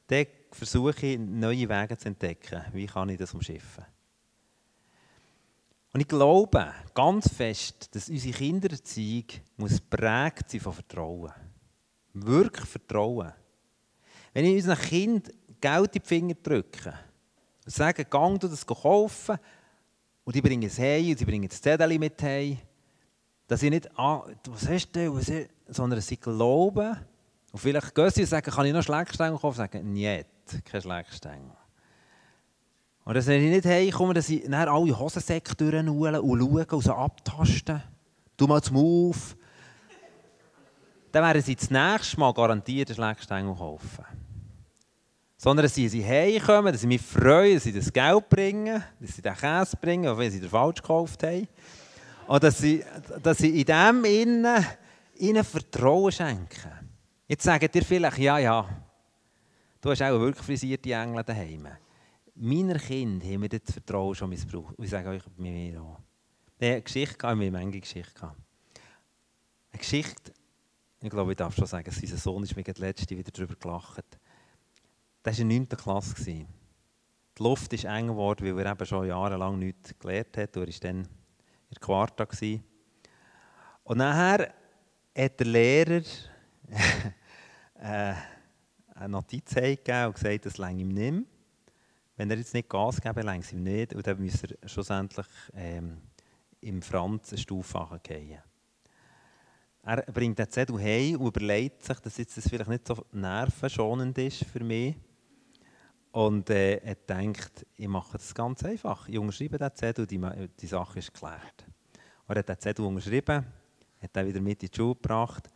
[0.07, 2.63] dann versuche ich, neue Wege zu entdecken.
[2.73, 3.85] Wie kann ich das umschiffen?
[5.93, 9.25] Und ich glaube ganz fest, dass unsere Kindererziehung
[9.57, 11.33] muss prägt sein von Vertrauen.
[12.25, 13.33] Wirklich Vertrauen.
[14.33, 16.95] Wenn ich unseren Kind Geld in die Finger drücke
[17.65, 19.37] und sage, gang du das kaufen
[20.25, 22.59] und die bringen es heim und sie bringen das Zettel mit heim,
[23.47, 26.97] dass ich nicht, ah, was hast du, was ist, sondern sie glauben
[27.53, 29.57] und vielleicht gehen sie und sagen, kann ich noch Schlägstängel kaufen?
[29.57, 30.27] Sagen, nicht,
[30.65, 31.57] kein Schlägstängel.
[33.05, 36.93] Und dass ich nicht heimkomme, dass ich dann alle Hosensäcke durchholen und schauen und so
[36.93, 37.83] abtasten.
[38.37, 39.37] Du mal zum Auf.
[41.17, 44.05] Dann werden sie das nächste Mal garantiert einen Schlägstängel kaufen.
[45.39, 49.23] Sondern dass sie heimkommen, dass sie mich freuen, dass sie das Geld bringen, dass sie
[49.23, 51.49] den Käse bringen, auch wenn sie den falsch gekauft haben.
[52.27, 52.85] Und dass sie,
[53.23, 54.67] dass sie in dem innen,
[55.15, 56.91] ihnen Vertrauen schenken.
[57.27, 58.69] Jetzt sagen dir vielleicht, ja, ja,
[59.81, 61.67] du hast auch wirklich frisierte Engel daheim
[62.35, 64.75] meiner Kind haben wir das Vertrauen schon missbraucht.
[64.77, 65.99] Ich sage euch, bei mir auch.
[66.61, 68.35] Eine Geschichte, wir haben eine Menge Geschichte.
[69.73, 70.33] Eine Geschichte,
[71.07, 74.19] ich glaube, ich darf schon sagen, sein Sohn ist mir letzte wieder darüber gelacht.
[75.23, 75.69] Das war in der 9.
[75.69, 76.25] Klasse.
[76.25, 80.57] Die Luft ist eng geworden, weil er eben schon jahrelang nichts gelernt hat.
[80.57, 81.09] Er war dann in
[81.71, 82.27] der Quarta.
[83.85, 84.53] Und nachher
[85.17, 86.03] hat der Lehrer
[87.75, 88.15] äh,
[88.95, 91.29] eine Notiz gegeben und gesagt, das länge ihm nicht.
[92.17, 93.95] Wenn er jetzt nicht Gas geben, längs ihm nicht.
[93.95, 95.99] Und dann müsste er schlussendlich ähm,
[96.63, 98.43] im Franz eine Stufe gehen.
[99.87, 104.19] Er bringt den Zettel heim und überlegt sich, dass jetzt das vielleicht nicht so nervenschonend
[104.19, 104.97] ist für mich.
[106.11, 109.09] Und äh, er denkt, ich mache das ganz einfach.
[109.09, 110.21] Ich unterschreibe den Zettel die,
[110.61, 111.67] die Sache ist geklärt.
[112.27, 113.47] Und er hat den Zettel unterschrieben,
[114.01, 115.49] hat ihn wieder mit in die Schule gebracht.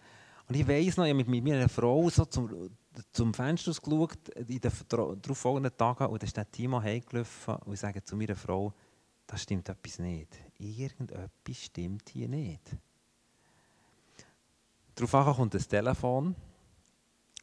[0.46, 2.70] Und ich weiss noch, ich habe mit meiner Frau so zum,
[3.10, 7.80] zum Fenster geschaut in den darauffolgenden Tagen und dann ist der Timo heimgelaufen und ich
[7.80, 8.72] sage zu meiner Frau,
[9.26, 10.38] da stimmt etwas nicht.
[10.56, 12.76] Irgendetwas stimmt hier nicht.
[15.00, 16.34] Daraufhin kommt das Telefon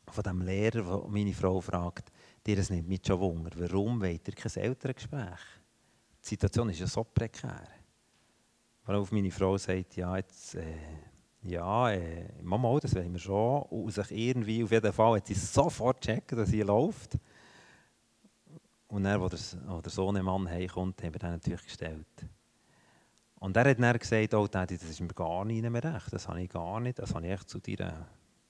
[0.08, 2.12] von dem Lehrer, der meine Frau fragt,
[2.46, 5.40] dir es nimmt mich schon Wunder, warum wollt ihr kein Elterngespräch?
[6.24, 7.68] Die Situation ist ja so prekär.
[8.86, 10.56] Worauf meine Frau sagt, ja, jetzt...
[10.56, 10.76] Äh,
[11.44, 13.62] ja, äh, Mama, das wollen wir schon.
[13.64, 17.18] Und sich irgendwie, auf jeden Fall, hat sie sofort checken, dass sie läuft.
[18.88, 22.26] Und dann, als der, wo der Sohnemann heimkommt, haben wir den natürlich gestellt.
[23.40, 26.28] Und er hat dann gesagt, oh Daddy, das ist mir gar nicht mehr recht, das
[26.28, 27.94] habe ich gar nicht, das habe ich echt zu, dir,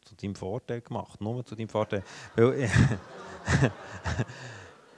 [0.03, 2.03] zu deinem Vorteil gemacht, nur zu deinem Vorteil.
[2.35, 2.69] Weil,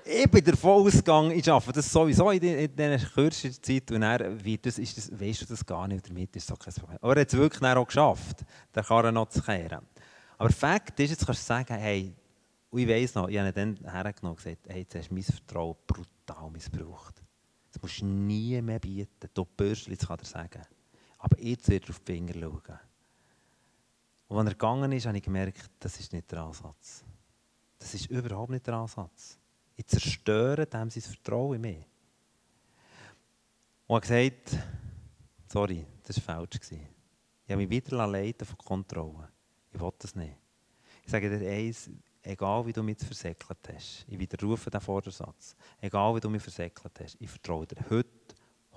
[0.05, 4.65] ich bin davon ausgegangen, ich arbeite das sowieso in, dieser kürzesten Zeit und dann wird
[4.67, 6.99] das, ist das, weißt du das gar nicht, damit ist so kein Problem.
[7.01, 9.87] Aber er hat es wirklich auch geschafft, den Karren noch zu kehren.
[10.37, 12.13] Aber Fakt ist, jetzt kannst du sagen, hey,
[12.69, 15.15] und ich weiss noch, ich habe ihn dann hergenommen und gesagt, hey, jetzt hast du
[15.15, 17.18] mein Vertrauen brutal missbraucht.
[17.71, 19.29] Das musst du nie mehr bieten.
[19.33, 20.61] Du Bürschli, kann er sagen.
[21.19, 22.79] Aber jetzt wird er auf die Finger schauen.
[24.27, 27.03] Und als er gegangen ist, habe ich gemerkt, das ist nicht der Ansatz.
[27.77, 29.37] Das ist überhaupt nicht der Ansatz.
[29.75, 31.85] Ich zerstöre dem sein Vertrauen in mich.
[33.87, 34.57] Und er hat gesagt,
[35.51, 36.59] sorry, das war falsch.
[36.71, 39.29] Ich habe mich wieder leiten von Kontrolle.
[39.71, 40.35] Ich will das nicht.
[41.03, 41.89] Ich sage dir eins,
[42.29, 46.99] egal wie du mich versäckelt hast, ich widerrufe den Vordersatz, egal wie du mich versäckelt
[46.99, 48.09] hast, ich vertraue dir heute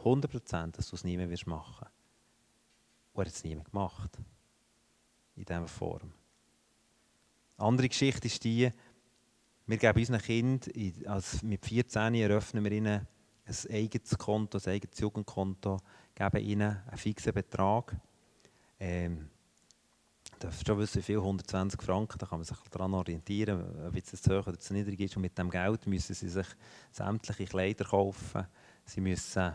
[0.03, 1.87] 100%, dass du es nie mehr wirst machen
[3.13, 4.19] Und er hat es nie mehr gemacht.
[5.37, 6.13] In dieser Form.
[7.57, 8.71] Andere Geschichte ist die,
[9.67, 13.07] wir geben unseren Kindern, als mit 14 eröffnen wir ihnen
[13.45, 15.79] ein eigenes Konto, ein eigenes Jugendkonto,
[16.15, 17.97] geben ihnen einen fixen Betrag.
[18.79, 19.31] Ähm,
[20.43, 24.39] darfst schon wissen, viel, 120 Franken, da kann man sich daran orientieren, ob es zu
[24.39, 25.17] hoch oder zu niedrig ist.
[25.17, 26.47] Und mit dem Geld müssen sie sich
[26.91, 28.47] sämtliche Kleider kaufen,
[28.85, 29.53] sie müssen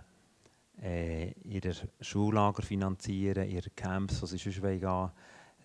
[0.82, 5.12] äh, ihre Schullager finanzieren, ihre Camps, wo sie sonst gehen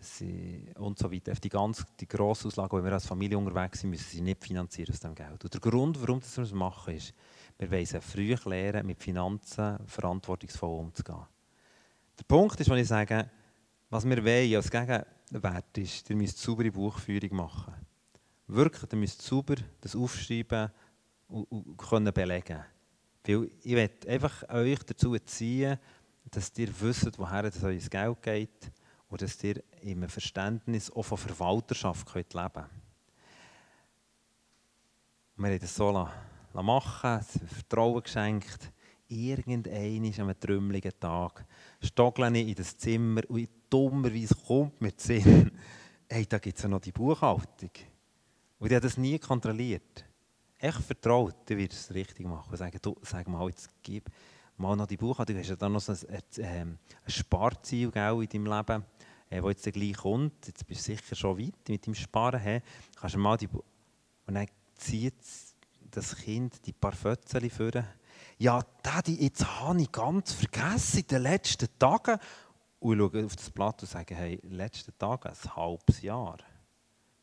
[0.00, 1.32] sie, und so weiter.
[1.32, 4.92] Die ganze die grosse Auslage, wenn wir als Familie unterwegs sind, müssen sie nicht finanzieren
[4.92, 5.44] aus dem Geld.
[5.44, 7.14] Und der Grund, warum wir das machen, ist,
[7.58, 11.26] wir wollen früh lernen, mit Finanzen verantwortungsvoll umzugehen.
[12.18, 13.30] Der Punkt ist, wenn ich sage,
[13.92, 17.74] was wir wollen als Gegenwert ist, ihr müsst saubere Buchführung machen.
[18.46, 20.70] Wirklich, ihr müsst sauber das aufschreiben
[21.28, 22.64] und, und können belegen.
[23.26, 25.78] Weil ich möchte einfach euch dazu ziehen,
[26.30, 28.72] dass ihr wisst, woher das euer Geld geht
[29.10, 32.70] und dass ihr im Verständnis auch von Verwalterschaft könnt leben könnt.
[35.36, 36.08] Wir haben das so
[36.54, 38.72] machen, Vertrauen geschenkt.
[39.08, 41.44] Irgendein an einem trümmeligen Tag
[41.82, 45.50] stogle ich in das Zimmer und dummerweise kommt mir zu Sinn,
[46.10, 47.70] hey, da gibt es ja noch die Buchhaltung.
[48.58, 50.04] Und ich habe das nie kontrolliert.
[50.58, 52.56] Echt vertraut, dann wird es richtig machen.
[52.56, 54.10] Sagen, du, sag mal, jetzt gib
[54.56, 55.34] mal noch die Buchhaltung.
[55.34, 58.84] Du hast ja dann noch so ein, ein, ein Sparziel gell, in deinem Leben,
[59.30, 60.46] äh, wo jetzt gleich kommt.
[60.46, 62.40] Jetzt bist du sicher schon weit mit dem Sparen.
[62.40, 62.62] Hey.
[62.94, 63.62] Kannst du mal die Bu
[64.26, 64.46] Und dann
[64.76, 65.14] zieht
[65.90, 67.86] das Kind die paar Fötzchen führen.
[68.38, 72.18] Ja, Daddy, jetzt habe ich ganz vergessen in den letzten Tagen
[72.82, 76.38] und schauen auf das Blatt und sagen, hey, letzten Tag, ein halbes Jahr.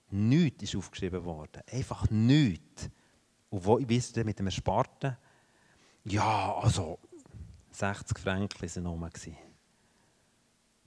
[0.10, 1.62] Nichts ist aufgeschrieben worden.
[1.72, 2.90] Einfach nichts.
[3.50, 5.18] Und wo, wie ist mit dem Ersparten?
[6.06, 6.98] Ja, also
[7.72, 9.10] 60 Franken waren rum.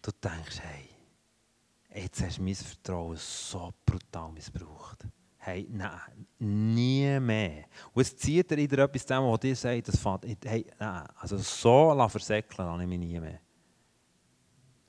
[0.00, 5.06] Du denkst, hey, jetzt hast du mein Vertrauen so brutal missbraucht.
[5.36, 7.64] Hey, nein, nie mehr.
[7.92, 11.36] Und es zieht dir wieder etwas zusammen, wo dir sagt, das fährt, hey, nein, also
[11.36, 13.40] so versäckeln lasse ich mich nie mehr.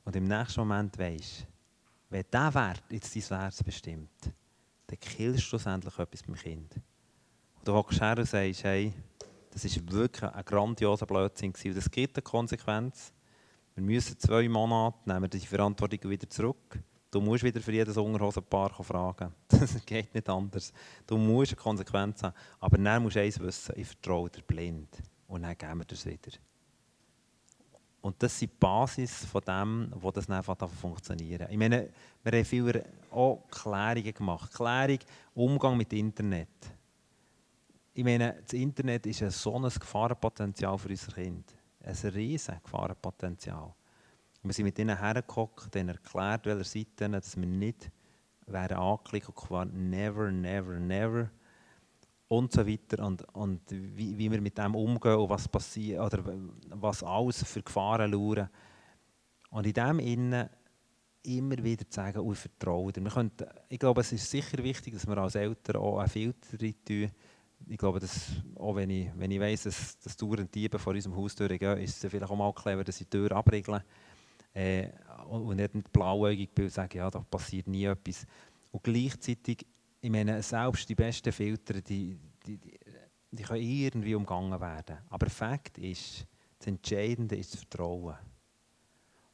[0.03, 1.47] Und im nächsten Moment weisst
[2.13, 4.31] wenn dieser Wert jetzt dein Herz bestimmt,
[4.85, 6.75] dann killst du schlussendlich etwas beim Kind.
[7.55, 8.93] Und du hockst her und sagst, hey,
[9.49, 11.73] das war wirklich ein grandioser Blödsinn gewesen.
[11.75, 13.11] das gibt eine Konsequenz.
[13.73, 16.79] Wir müssen zwei Monate, nehmen wir die Verantwortung wieder zurück.
[17.09, 19.33] Du musst wieder für jedes Unterhosenpaar fragen.
[19.47, 20.71] Das geht nicht anders.
[21.07, 22.35] Du musst eine Konsequenz haben.
[22.59, 24.89] Aber dann musst du eins wissen, ich vertraue dir blind.
[25.27, 26.31] Und dann geben wir das wieder.
[28.03, 31.89] Und das sind die Basis von dem, wo das einfach funktionieren Ich meine,
[32.21, 34.53] wir haben viel auch Klärungen gemacht.
[34.53, 34.99] Klärung,
[35.33, 36.49] Umgang mit Internet.
[37.93, 41.55] Ich meine, das Internet ist ein so ein Gefahrenpotenzial für unser Kind.
[41.81, 43.73] Ein riesiges Gefahrenpotenzial.
[44.41, 47.89] Wir sind mit ihnen hergekommen, ihnen erklärt, welche Seiten, dass wir nicht
[48.47, 51.29] werden angeklickt und never, never, never
[52.37, 56.23] und so weiter und, und wie, wie wir mit dem umgehen und was passiert oder
[56.69, 58.49] was alles für Gefahren lauern.
[59.51, 60.49] Und in dem Innen
[61.23, 62.91] immer wieder zu sagen, ich vertraue.
[62.95, 63.31] Wir können,
[63.69, 67.11] ich glaube, es ist sicher wichtig, dass wir als Eltern auch einen Filter tun.
[67.67, 71.15] Ich glaube, dass, auch wenn ich, wenn ich weiss, dass, dass dauernd Diebe vor unserem
[71.15, 73.83] Haus durchgehen, ist es vielleicht auch mal clever, dass sie die Tür abriegeln
[74.53, 74.89] äh,
[75.29, 78.27] und nicht mit blauäugig bin und sagen, ja, da passiert nie etwas.
[78.71, 79.65] Und gleichzeitig
[80.03, 82.77] ich meine, selbst die besten Filter, die, die, die,
[83.31, 84.97] die können irgendwie umgangen werden.
[85.09, 86.27] Aber Fakt ist,
[86.59, 88.17] das Entscheidende ist das Vertrauen.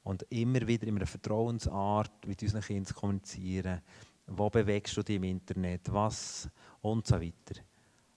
[0.04, 3.82] Und immer wieder in einer Vertrauensart mit unseren Kindern zu kommunizieren.
[4.28, 5.92] Wo bewegst du dich im Internet?
[5.92, 6.48] Was?
[6.82, 7.62] Und so weiter.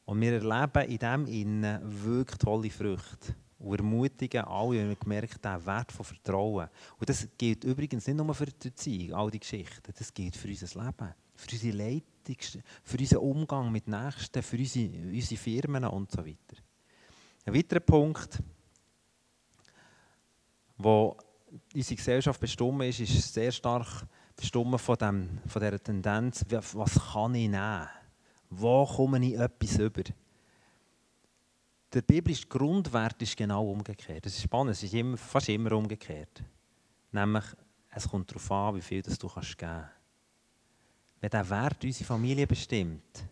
[0.05, 3.35] Und wir erleben in dem Innen wirklich tolle Früchte.
[3.59, 6.69] Und ermutigen alle, wenn wir gemerkt haben, Wert von Vertrauen.
[6.99, 9.95] Und das gilt übrigens nicht nur für die Erziehung, all die Geschichten.
[9.97, 12.37] Das gilt für unser Leben, für unsere Leitung
[12.85, 16.63] für unseren Umgang mit Nächsten, für unsere, unsere Firmen und so weiter.
[17.45, 18.41] Ein weiterer Punkt,
[20.77, 21.17] wo
[21.75, 27.35] unsere Gesellschaft bestimmt ist, ist sehr stark bestimmt von, dem, von dieser Tendenz, was kann
[27.35, 27.89] ich nehmen?
[28.49, 30.03] Wo komme ich etwas über?
[31.93, 34.25] Der biblische Grundwert ist genau umgekehrt.
[34.25, 36.43] Das ist spannend, es ist immer, fast immer umgekehrt.
[37.11, 37.45] Nämlich,
[37.91, 40.02] es kommt darauf an, wie viel das du kannst geben kannst
[41.23, 43.25] wenn der Wert unsere Familie bestimmt,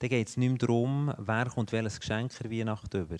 [0.00, 3.16] dann geht es nicht mehr darum, wer kommt welches Geschenk in Weihnachten über,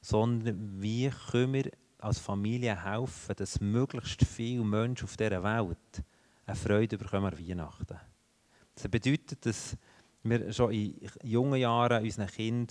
[0.00, 6.04] sondern wie können wir als Familie helfen, dass möglichst viele Menschen auf dieser Welt
[6.46, 7.98] eine Freude bekommen an Weihnachten.
[8.76, 9.76] Das bedeutet, dass
[10.22, 12.68] wir schon in jungen Jahren unseren Kindern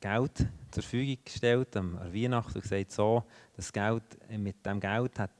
[0.00, 0.38] Geld
[0.70, 3.24] zur Verfügung gestellt am Weihnachten und gesagt, so,
[3.56, 5.32] das Geld, mit dem Geld hat,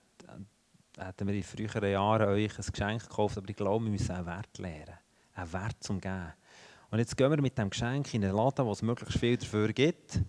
[0.97, 4.27] hätten wir in früheren Jahren euch ein Geschenk gekauft, aber ich glaube, wir müssen einen
[4.27, 4.99] Wert lernen,
[5.35, 6.33] einen Wert zum Geben.
[6.91, 9.73] Und jetzt gehen wir mit dem Geschenk in einen Laden, wo es möglichst viel dafür
[9.73, 10.21] gibt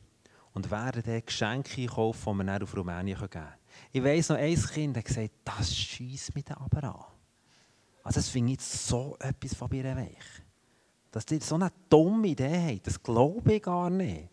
[0.54, 3.54] und werden dann Geschenke kaufen, die wir dann auf Rumänien geben können.
[3.92, 7.06] Ich weiss noch, ein Kind hat gesagt, das schießt mich aber an.
[8.04, 10.18] Also das finde ich so etwas von mir weich.
[11.12, 14.30] Dass die so eine dumme Idee haben, das glaube ich gar nicht.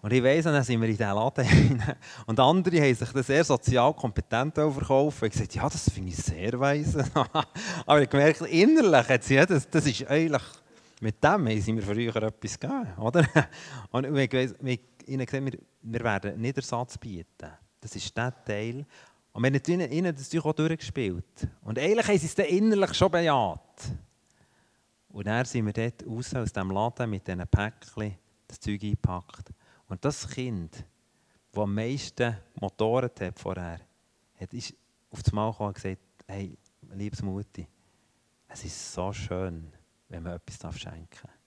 [0.00, 1.82] Und ich weiss, dann sind wir in diesen Laden.
[2.26, 6.16] Und andere haben sich das sehr sozial kompetent verkauft und gesagt, ja, das finde ich
[6.16, 7.04] sehr weise.
[7.86, 10.42] Aber ich gemerkt, innerlich hat ja, das, das ist eigentlich,
[11.00, 13.26] mit dem haben sie mir früher etwas gegeben, oder?
[13.90, 17.50] Und ich weiss, wir, ihnen gesagt, wir, wir werden nicht Ersatz bieten.
[17.80, 18.86] Das ist der Teil.
[19.32, 21.48] Und wir haben ihnen das natürlich auch durchgespielt.
[21.62, 23.90] Und eigentlich haben sie es dann innerlich schon bejaht.
[25.08, 28.14] Und dann sind wir dort raus aus dem Laden mit diesen Päckchen
[28.46, 29.52] das Zeug eingepackt.
[29.88, 30.84] Und das Kind,
[31.52, 33.80] das am meisten Motoren hat vorher,
[34.38, 34.74] hat ist
[35.10, 36.56] auf das Mal gekommen und gesagt, hey,
[36.94, 37.66] liebes Mutti,
[38.48, 39.72] es ist so schön,
[40.08, 41.38] wenn man etwas schenken darf.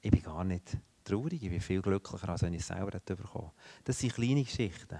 [0.00, 3.50] Ich bin gar nicht traurig, ich bin viel glücklicher, als wenn ich es selber bekommen
[3.84, 4.98] Das sind kleine Geschichten.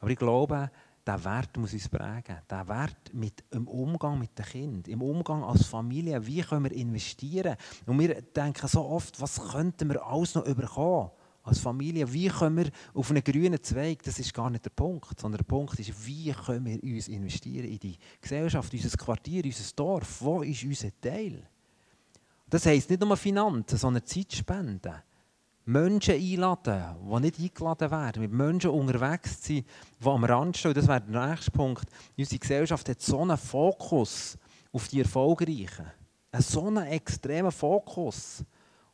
[0.00, 0.70] Aber ich glaube,
[1.06, 2.36] der Wert muss uns prägen.
[2.48, 6.24] Der Wert mit, im Umgang mit den Kindern, im Umgang als Familie.
[6.24, 7.56] Wie können wir investieren?
[7.86, 11.10] Und wir denken so oft, was könnten wir alles noch überkommen?
[11.48, 15.18] Als Familie, wie können wir auf einen grünen Zweig, das ist gar nicht der Punkt,
[15.18, 19.74] sondern der Punkt ist, wie können wir uns investieren in die Gesellschaft, unser Quartier, unser
[19.74, 21.48] Dorf, wo ist unser Teil?
[22.50, 24.92] Das heisst nicht nur Finanzen, sondern Zeit spenden.
[25.64, 29.66] Menschen einladen, die nicht eingeladen werden, mit Menschen unterwegs sind,
[30.00, 30.74] die am Rand stehen.
[30.74, 31.86] Das wäre der nächste Punkt.
[32.16, 34.36] Unsere Gesellschaft hat so einen Fokus
[34.70, 35.86] auf die Erfolgreichen.
[36.30, 38.44] Einen so einen extremen Fokus.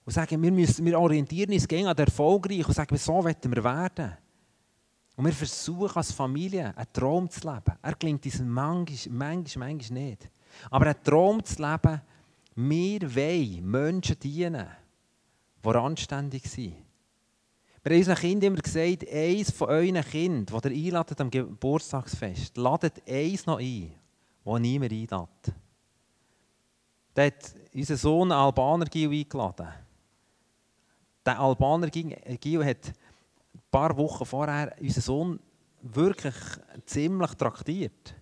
[0.05, 3.65] Und sagen, wir, müssen, wir orientieren uns gegen den Erfolgreichen und sagen, so wollen wir
[3.65, 4.13] werden.
[5.17, 7.79] Und wir versuchen als Familie einen Traum zu leben.
[7.81, 10.31] Er klingt uns manchmal, manchmal, manchmal nicht.
[10.71, 12.01] Aber einen Traum zu leben,
[12.57, 14.67] wir wollen Menschen dienen
[15.65, 16.75] die anständig sind.
[17.83, 22.57] Wir haben unseren Kindern immer gesagt, eins von euren Kindern, das ihr einladet am Geburtstagsfest,
[22.57, 23.93] ladet eins noch ein,
[24.45, 25.55] das niemand einlädt.
[27.13, 29.69] Da hat unser Sohn Albaner Gil eingeladen.
[31.25, 35.41] Der Albaner Gil hat ein paar Wochen vorher unseren Sohn
[35.83, 36.35] wirklich
[36.87, 38.15] ziemlich traktiert.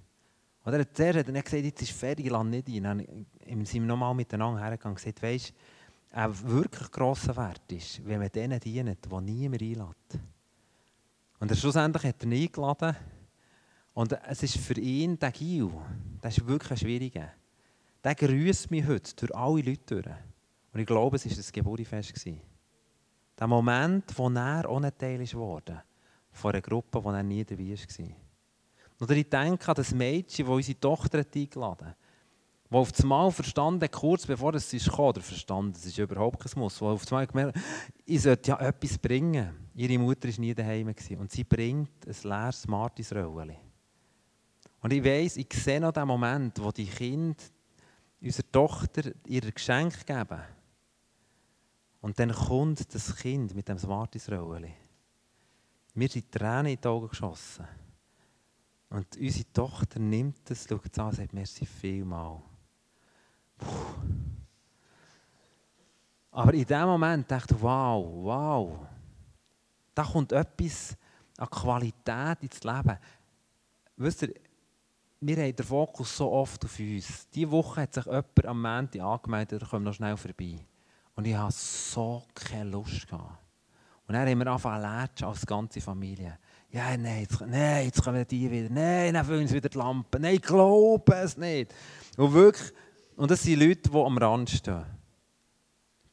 [0.64, 2.82] Oder zuerst hat er gesagt, jetzt ist fertig, lass nicht ein.
[2.82, 5.52] Dann sind wir nochmal miteinander hergegangen und gesagt, weißt
[6.12, 10.20] ein wirklich grosser Wert ist, wenn man denen dient, die niemand einlädt.
[11.40, 12.96] Und schlussendlich hat er ihn eingeladen.
[13.94, 15.70] Und es ist für ihn, der Gil,
[16.20, 17.28] das ist wirklich ein schwieriger.
[18.04, 20.16] Der grüßt mich heute durch alle Leute.
[20.72, 22.51] Und ich glaube, es war das Geburtstagsfest.
[23.38, 25.82] Der Moment, wo er ein Teil wurde
[26.30, 28.06] von einer Gruppe, wo er nie dabei war.
[29.00, 31.96] Oder ich denke an das Mädchen, das unsere Tochter eingeladen hat
[32.72, 36.58] wo auf einmal verstanden, kurz bevor es ist gekommen, oder verstanden, das ist überhaupt kein
[36.58, 37.58] Muss, wo auf einmal gemerkt
[38.06, 39.68] ich sollte ja etwas bringen.
[39.74, 43.56] Ihre Mutter war nie daheim und sie bringt ein leeres Martinsröllchen.
[44.80, 47.36] Und ich weiss, ich sehe noch den Moment, wo die Kinder
[48.22, 50.40] unserer Tochter ihr Geschenk geben.
[52.02, 54.74] Und dann kommt das Kind mit dem Martinsröllchen.
[55.94, 57.66] Mir sind Tränen in die Augen geschossen.
[58.90, 62.42] Und unsere Tochter nimmt es, schaut es an und sagt, merci vielmals.
[66.32, 68.78] Aber in dem Moment dachte ich, wow, wow,
[69.94, 70.96] da kommt etwas
[71.38, 72.98] an Qualität ins Leben.
[73.96, 74.34] Wisst ihr,
[75.20, 77.28] wir haben den Fokus so oft auf uns.
[77.28, 80.66] Diese Woche hat sich jemand am Montag angemeldet, er kommt noch schnell vorbei.
[81.14, 83.06] Und ich hatte so keine Lust.
[83.12, 86.38] Und dann haben wir angefangen als ganze Familie.
[86.70, 88.70] Ja, nein, jetzt, nein, jetzt kommen die wieder.
[88.70, 90.22] Nein, dann füllen sie wieder die Lampen.
[90.22, 91.74] Nein, ich glaube es nicht.
[92.16, 92.72] Und wirklich,
[93.16, 94.84] und das sind Leute, die am Rand stehen.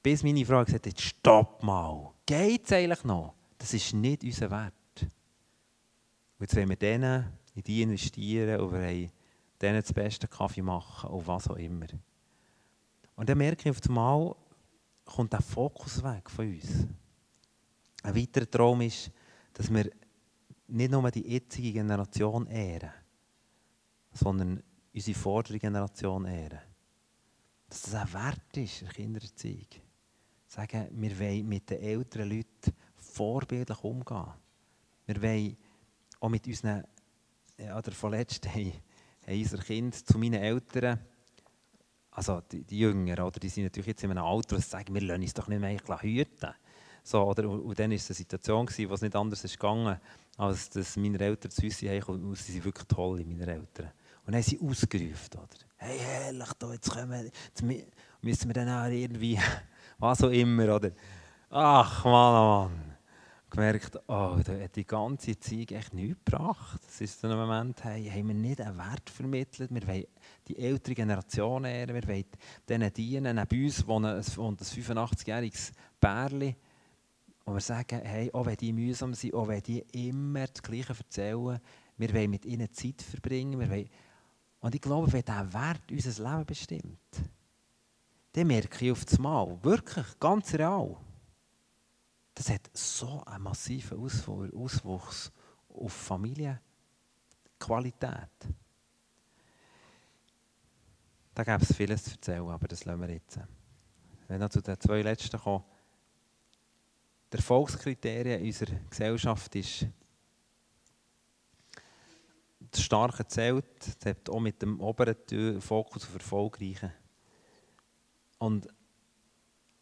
[0.04, 3.34] Bis meine Frau gesagt hat, stopp mal, geht es eigentlich noch?
[3.58, 4.74] Das ist nicht unser Wert.
[5.02, 7.26] Und jetzt wollen wir denen
[7.56, 9.12] in die investieren und wollen
[9.62, 11.88] denen das beste Kaffee machen und was auch immer.
[13.16, 14.36] Und dann merke ich auf einmal,
[15.10, 16.88] kommt der Fokus weg von uns.
[18.03, 19.12] Ein weiterer Traum ist,
[19.53, 19.89] dass wir
[20.68, 22.91] nicht nur die jetzige Generation ehren,
[24.12, 26.60] sondern unsere vordere Generation ehren.
[27.68, 29.68] Dass das ein Wert ist, eine Kindererziehung.
[30.47, 34.34] Sagen, wir wollen mit den älteren Leuten vorbildlich umgehen.
[35.05, 35.57] Wir wollen
[36.20, 36.84] auch mit unseren,
[37.57, 38.74] ja, der vorletzt haben,
[39.66, 40.99] Kind zu meinen Eltern
[42.20, 44.93] also die, die Jünger, oder, die sind natürlich jetzt in einem Alter, wo sie sagen,
[44.93, 46.53] wir lassen uns doch nicht mehr hüten.
[47.01, 49.97] So, oder, und, dann war es eine Situation, gewesen, wo es nicht anders ist gegangen,
[50.36, 53.91] als dass meine Eltern zu uns haben sie sind wirklich toll, meine Eltern.
[54.26, 55.47] Und dann haben sie ausgerufen, oder?
[55.78, 57.63] Hey, herrlich, da, jetzt, kommen, jetzt
[58.22, 59.39] müssen wir dann auch irgendwie,
[59.97, 60.91] was auch immer, oder?
[61.49, 62.95] Ach, Mann, oh Mann.
[63.49, 66.82] Gemerkt, oh, da hat die ganze Zeit echt nichts gebracht.
[66.88, 69.74] Es ist ein Moment, hey, haben wir nicht einen Wert vermittelt.
[69.74, 70.05] Wir wollen
[70.50, 72.26] die ältere Generation ehren, wir wollen
[72.68, 73.36] denen dienen.
[73.47, 76.56] Bei uns wohnt ein, ein 85-jähriges Pärchen,
[77.45, 80.93] wo wir sagen, hey, auch wenn die mühsam sind, auch wenn die immer das Gleiche
[80.97, 81.60] erzählen,
[81.97, 83.60] wir wollen mit ihnen Zeit verbringen.
[83.60, 83.89] Wir wollen
[84.62, 87.00] und ich glaube, wenn dieser Wert unser Leben bestimmt,
[88.34, 90.97] dann merke ich auf das Mal, wirklich, ganz real,
[92.34, 95.32] das hat so einen massiven Auswuchs
[95.70, 96.60] auf Familienqualität.
[101.40, 103.40] Da gäbe es vieles zu erzählen, aber das lassen wir jetzt.
[104.28, 105.64] Wenn wir zu den zwei letzten kommen.
[107.32, 109.88] Die Erfolgskriterien unserer Gesellschaft ist
[112.60, 116.92] das Starke zählt, das hat auch mit dem oberen Fokus auf Erfolgreichen.
[118.40, 118.68] Und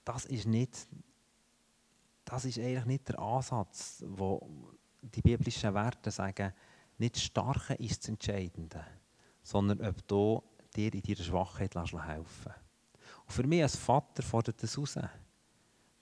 [0.05, 0.87] das ist nicht
[2.23, 4.47] das ist eigentlich nicht der Ansatz, wo
[5.01, 6.53] die biblischen Werte sagen,
[6.99, 8.85] nicht Starke ist das Entscheidende,
[9.41, 10.43] sondern ob du
[10.77, 12.53] dir in deiner Schwachheit helfen.
[13.25, 14.97] Und für mich als Vater fordert das raus.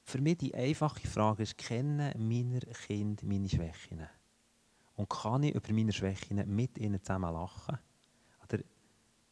[0.03, 4.07] Für mich die einfache Frage ist, kennen meine Kinder meine Schwächen?
[4.95, 7.79] Und kann ich über meine Schwächen mit ihnen zusammen lachen?
[8.43, 8.59] Oder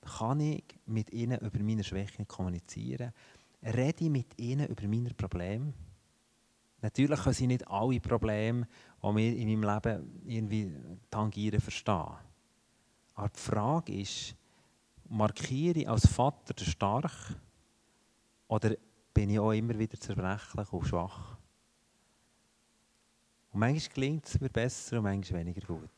[0.01, 3.13] kann ich mit ihnen über meine Schwächen kommunizieren?
[3.61, 5.73] Rede ich mit ihnen über meine Probleme?
[6.81, 8.67] Natürlich können sie nicht alle Probleme,
[9.01, 10.75] die wir in meinem Leben irgendwie
[11.09, 12.17] tangieren, verstehen.
[13.13, 14.35] Aber die Frage ist,
[15.13, 17.35] markiere ich als Vater stark
[18.47, 18.75] oder
[19.13, 21.37] bin ich auch immer wieder zerbrechlich und schwach?
[23.51, 25.89] Und manchmal gelingt es mir besser und manchmal weniger gut.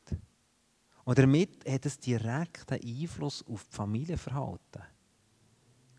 [1.04, 4.82] Und damit hat es direkten Einfluss auf das Familienverhalten.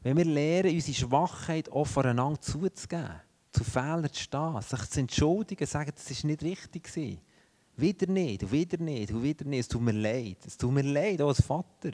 [0.04, 5.66] Wenn wir lernen, unsere Schwachheit auch voreinander zuzugeben, zu Fehlern zu stehen, sich zu entschuldigen,
[5.66, 7.20] zu sagen, das war nicht richtig.
[7.78, 9.60] Wieder nicht, wieder nicht, wieder nicht.
[9.62, 10.38] Es tut mir leid.
[10.46, 11.92] Es tut mir leid, auch als Vater.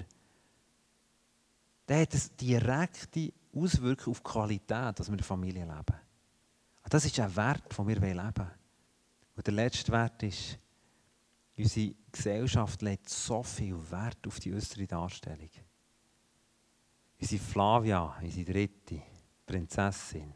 [1.85, 5.99] Dann hat es direkte Auswirkungen auf die Qualität, dass wir in der Familie leben.
[6.89, 8.51] Das ist ein Wert, den wir leben wollen.
[9.35, 10.59] Und der letzte Wert ist,
[11.57, 15.49] unsere Gesellschaft legt so viel Wert auf die äußere Darstellung.
[17.19, 19.01] Unsere Flavia, unsere dritte
[19.45, 20.33] Prinzessin,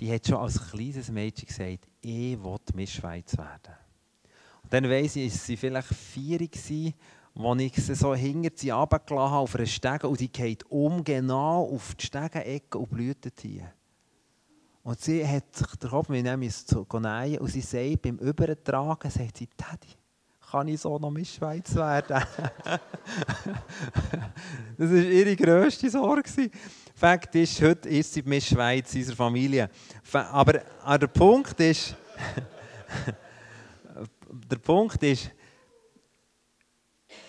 [0.00, 3.74] die hat schon als kleines Mädchen gesagt, ich will Miss Schweiz werden.
[4.62, 6.48] Und dann weiss ich, dass sie vielleicht vier
[7.36, 11.02] als ich sie so hinter sie runtergelassen habe auf einer Stege und die geht um
[11.02, 13.72] genau auf die Stegenecke und blühtet hier.
[14.84, 19.38] Und sie hat sich den Kopf mitnehmen zu nähen und sie sagt, beim Übertragen, sagt
[19.38, 19.96] sie, Daddy,
[20.50, 22.22] kann ich so noch Miss Schweiz werden?
[24.78, 26.30] das war ihre grösste Sorge.
[26.94, 29.70] Fakt ist, heute ist sie Miss Schweiz unserer Familie.
[30.12, 31.96] Aber der Punkt ist,
[34.30, 35.30] der Punkt ist,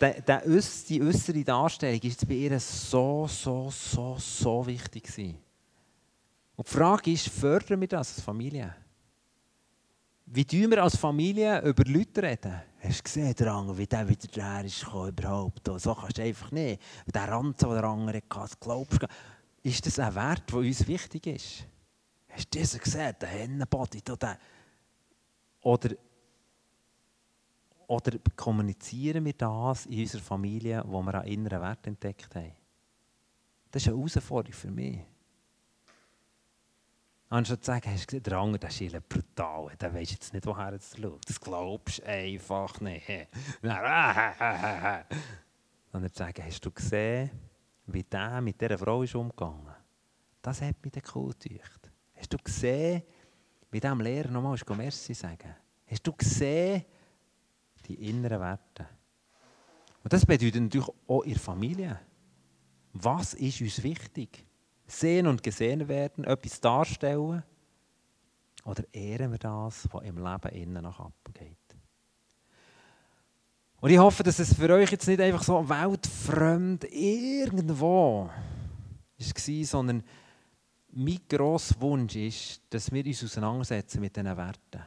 [0.01, 5.37] die, die äußere Darstellung ist bei ihr so, so, so, so wichtig gewesen.
[6.55, 8.75] Und die Frage ist, fördern wir das als Familie?
[10.27, 12.61] Wie tun wir als Familie über Leute reden?
[12.79, 15.69] Hast du gesehen, der andere, wie der wieder der ist überhaupt?
[15.77, 16.81] So kannst du einfach nicht.
[17.13, 19.07] Der Ranzen, den der andere hatte, glaubst du
[19.63, 21.67] Ist das ein Wert, der uns wichtig ist?
[22.29, 24.01] Hast du das gesehen, der Hennenbody?
[25.61, 25.89] Oder,
[27.87, 32.53] oder kommunizieren wir das in unserer Familie, wo wir einen inneren Wert entdeckt haben?
[33.71, 34.99] Das ist eine Herausforderung für mich.
[37.29, 40.45] Anstatt zu sagen, hast du gesehen, der andere der ist brutal, der weiß jetzt nicht,
[40.45, 41.27] woher er schaut.
[41.27, 43.07] Das glaubst du einfach nicht.
[45.91, 47.31] Sondern zu sagen, hast du gesehen,
[47.87, 49.73] wie der mit dieser Frau ist umgegangen?
[50.41, 51.91] Das hat mich dann cool gedacht.
[52.13, 53.01] Hast du gesehen,
[53.71, 55.55] wie dem Lehrer nochmal Merci sagen?
[55.87, 56.85] Hast du gesehen,
[57.87, 58.87] die inneren Werte?
[60.03, 61.99] Und das bedeutet natürlich auch in der Familie.
[62.93, 64.45] Was ist uns wichtig?
[64.87, 67.43] sehen und gesehen werden, etwas darstellen?
[68.63, 71.57] Oder ehren wir das, was im Leben innen nach abgeht?
[73.81, 78.29] Und ich hoffe, dass es für euch jetzt nicht einfach so weltfremd irgendwo
[79.17, 80.03] war, sondern
[80.91, 84.81] mein grosser Wunsch ist, dass wir uns auseinandersetzen mit diesen Werten.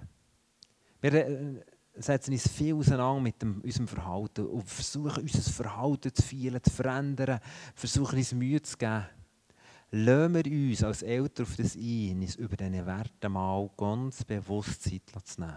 [1.00, 1.60] Wir, äh,
[2.02, 6.70] setzen uns viel auseinander mit dem, unserem Verhalten und versuchen, unser Verhalten zu fehlen, zu
[6.70, 7.40] verändern,
[7.74, 9.06] versuchen, uns Mühe zu geben.
[9.90, 14.82] Lassen wir uns als Eltern auf das ein, uns über diese Werte mal ganz bewusst
[14.82, 15.56] Zeit zu nehmen.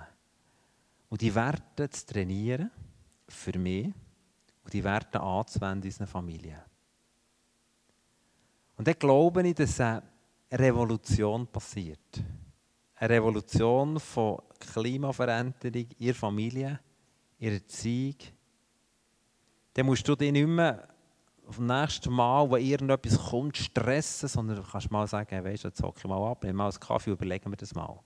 [1.09, 2.71] Und die Werte zu trainieren,
[3.27, 3.87] für mich,
[4.63, 6.63] und die Werte anzuwenden in unserer Familie.
[8.77, 10.03] Und dann glaube ich, dass eine
[10.51, 12.23] Revolution passiert.
[13.01, 16.79] Eine Revolution von Klimaveränderung in der Familie,
[17.39, 18.15] in der Erziehung.
[19.73, 20.87] Dann musst du dich nicht mehr
[21.49, 25.83] vom nächsten Mal, wo irgendetwas kommt, stressen, sondern du kannst mal sagen, hey, weißt du,
[25.83, 27.99] hocke ich mal ab, nimm mal einen Kaffee, überlegen wir das mal.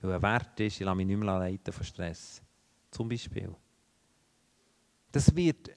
[0.00, 2.40] Weil ein Wert ist, ich lasse mich nicht mehr leiten von Stress.
[2.90, 3.54] Zum Beispiel.
[5.12, 5.68] Das wird,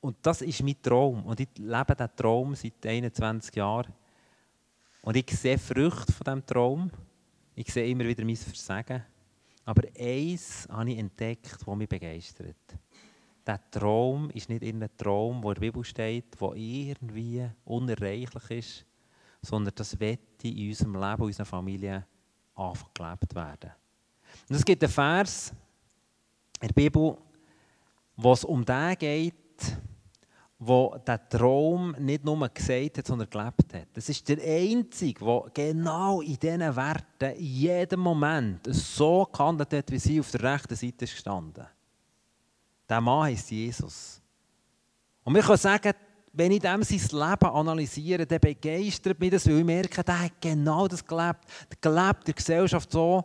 [0.00, 1.24] und das ist mein Traum.
[1.26, 3.92] Und ich lebe diesen Traum seit 21 Jahren.
[5.00, 6.90] Und ich sehe Früchte von diesem Traum.
[7.58, 9.02] Ich sehe immer wieder mein Versagen.
[9.64, 12.78] Aber eins habe ich entdeckt, das mich begeistert
[13.48, 18.86] der Traum ist nicht ein Traum, der in der Bibel steht, der irgendwie unerreichlich ist,
[19.40, 22.06] sondern das wette in unserem Leben, in unserer Familie
[22.54, 23.70] einfach gelebt werden.
[24.50, 25.54] Und es gibt einen Vers
[26.60, 27.16] in der Bibel,
[28.16, 29.78] wo es um den geht,
[30.60, 33.88] der Traum nicht nur gesagt hat, sondern gelebt hat.
[33.94, 39.90] Das ist der Einzige, der genau in diesen Werten in jedem Moment so gehandelt hat,
[39.90, 41.70] wie sie auf der rechten Seite gestanden ist.
[42.88, 44.20] Der Mann heißt Jesus.
[45.22, 45.92] Und wir können sagen,
[46.32, 50.40] wenn ich dem sein Leben analysiere, dann begeistert mich das, weil ich merke, der hat
[50.40, 51.44] genau das gelebt.
[51.70, 53.24] Er gelebt der Gesellschaft so,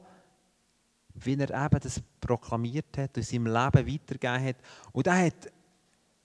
[1.16, 4.56] wie er eben das proklamiert hat, in seinem Leben weitergegeben hat.
[4.92, 5.52] Und er hat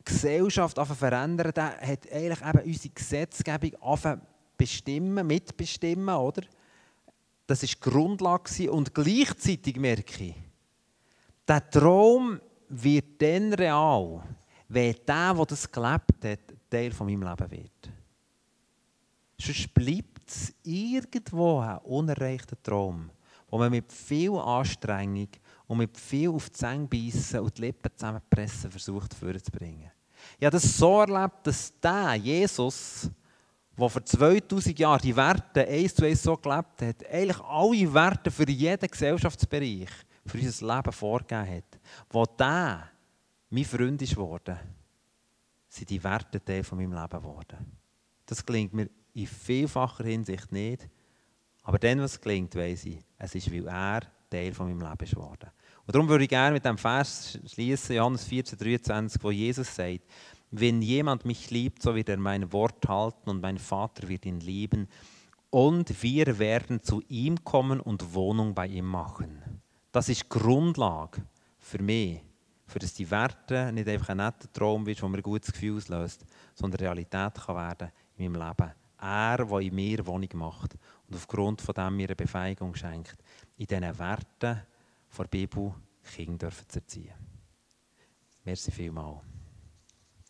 [0.08, 3.72] Gesellschaft verändert, er hat eigentlich eben unsere Gesetzgebung
[4.56, 6.42] bestimmen, mitbestimmen, oder?
[7.46, 8.70] Das war die Grundlage.
[8.70, 10.34] Und gleichzeitig merke ich,
[11.46, 14.22] der Traum wird dann real,
[14.68, 17.90] wenn der, der das gelebt hat, Teil von meinem Leben wird.
[19.40, 23.10] Sonst bleibt es irgendwo ein unerreichter Traum,
[23.48, 25.28] wo man mit viel Anstrengung
[25.66, 29.90] und mit viel auf die Zähne beißen und die Lippen zusammenpressen versucht, vorzubringen.
[30.38, 33.10] Ich habe das so erlebt, dass der Jesus,
[33.76, 38.30] der vor 2000 Jahren die Werte eins zu eins so gelebt hat, eigentlich alle Werte
[38.30, 39.88] für jeden Gesellschaftsbereich
[40.24, 41.80] für unser Leben vorgegeben hat,
[42.10, 42.88] wo der
[43.50, 44.56] mein Freund ist geworden,
[45.68, 47.78] sind die Werte Teil von meinem Leben geworden.
[48.24, 50.88] Das klingt mir in vielfacher Hinsicht nicht,
[51.62, 55.14] aber dann, was klingt, weiß ich, es ist, weil er Teil von meinem Leben ist
[55.14, 55.50] geworden.
[55.88, 60.02] Und darum würde ich gerne mit dem Vers schließen, Johannes 14, 23, wo Jesus sagt,
[60.50, 64.40] wenn jemand mich liebt, so wird er mein Wort halten und mein Vater wird ihn
[64.40, 64.86] lieben
[65.48, 69.62] und wir werden zu ihm kommen und Wohnung bei ihm machen.
[69.90, 71.22] Das ist Grundlage
[71.58, 72.20] für mich,
[72.66, 75.78] für dass die Werte nicht einfach ein netter Traum ist, der mir ein gutes Gefühl
[75.78, 76.22] auslöst,
[76.54, 78.72] sondern Realität kann werden in meinem Leben.
[79.00, 80.76] Er, der in mir Wohnung macht
[81.08, 83.16] und aufgrund von dem mir eine Befähigung schenkt,
[83.56, 84.60] in diesen Werten
[85.16, 87.14] der Bibel Kinder zu erziehen.
[88.44, 89.27] Merci vielmals.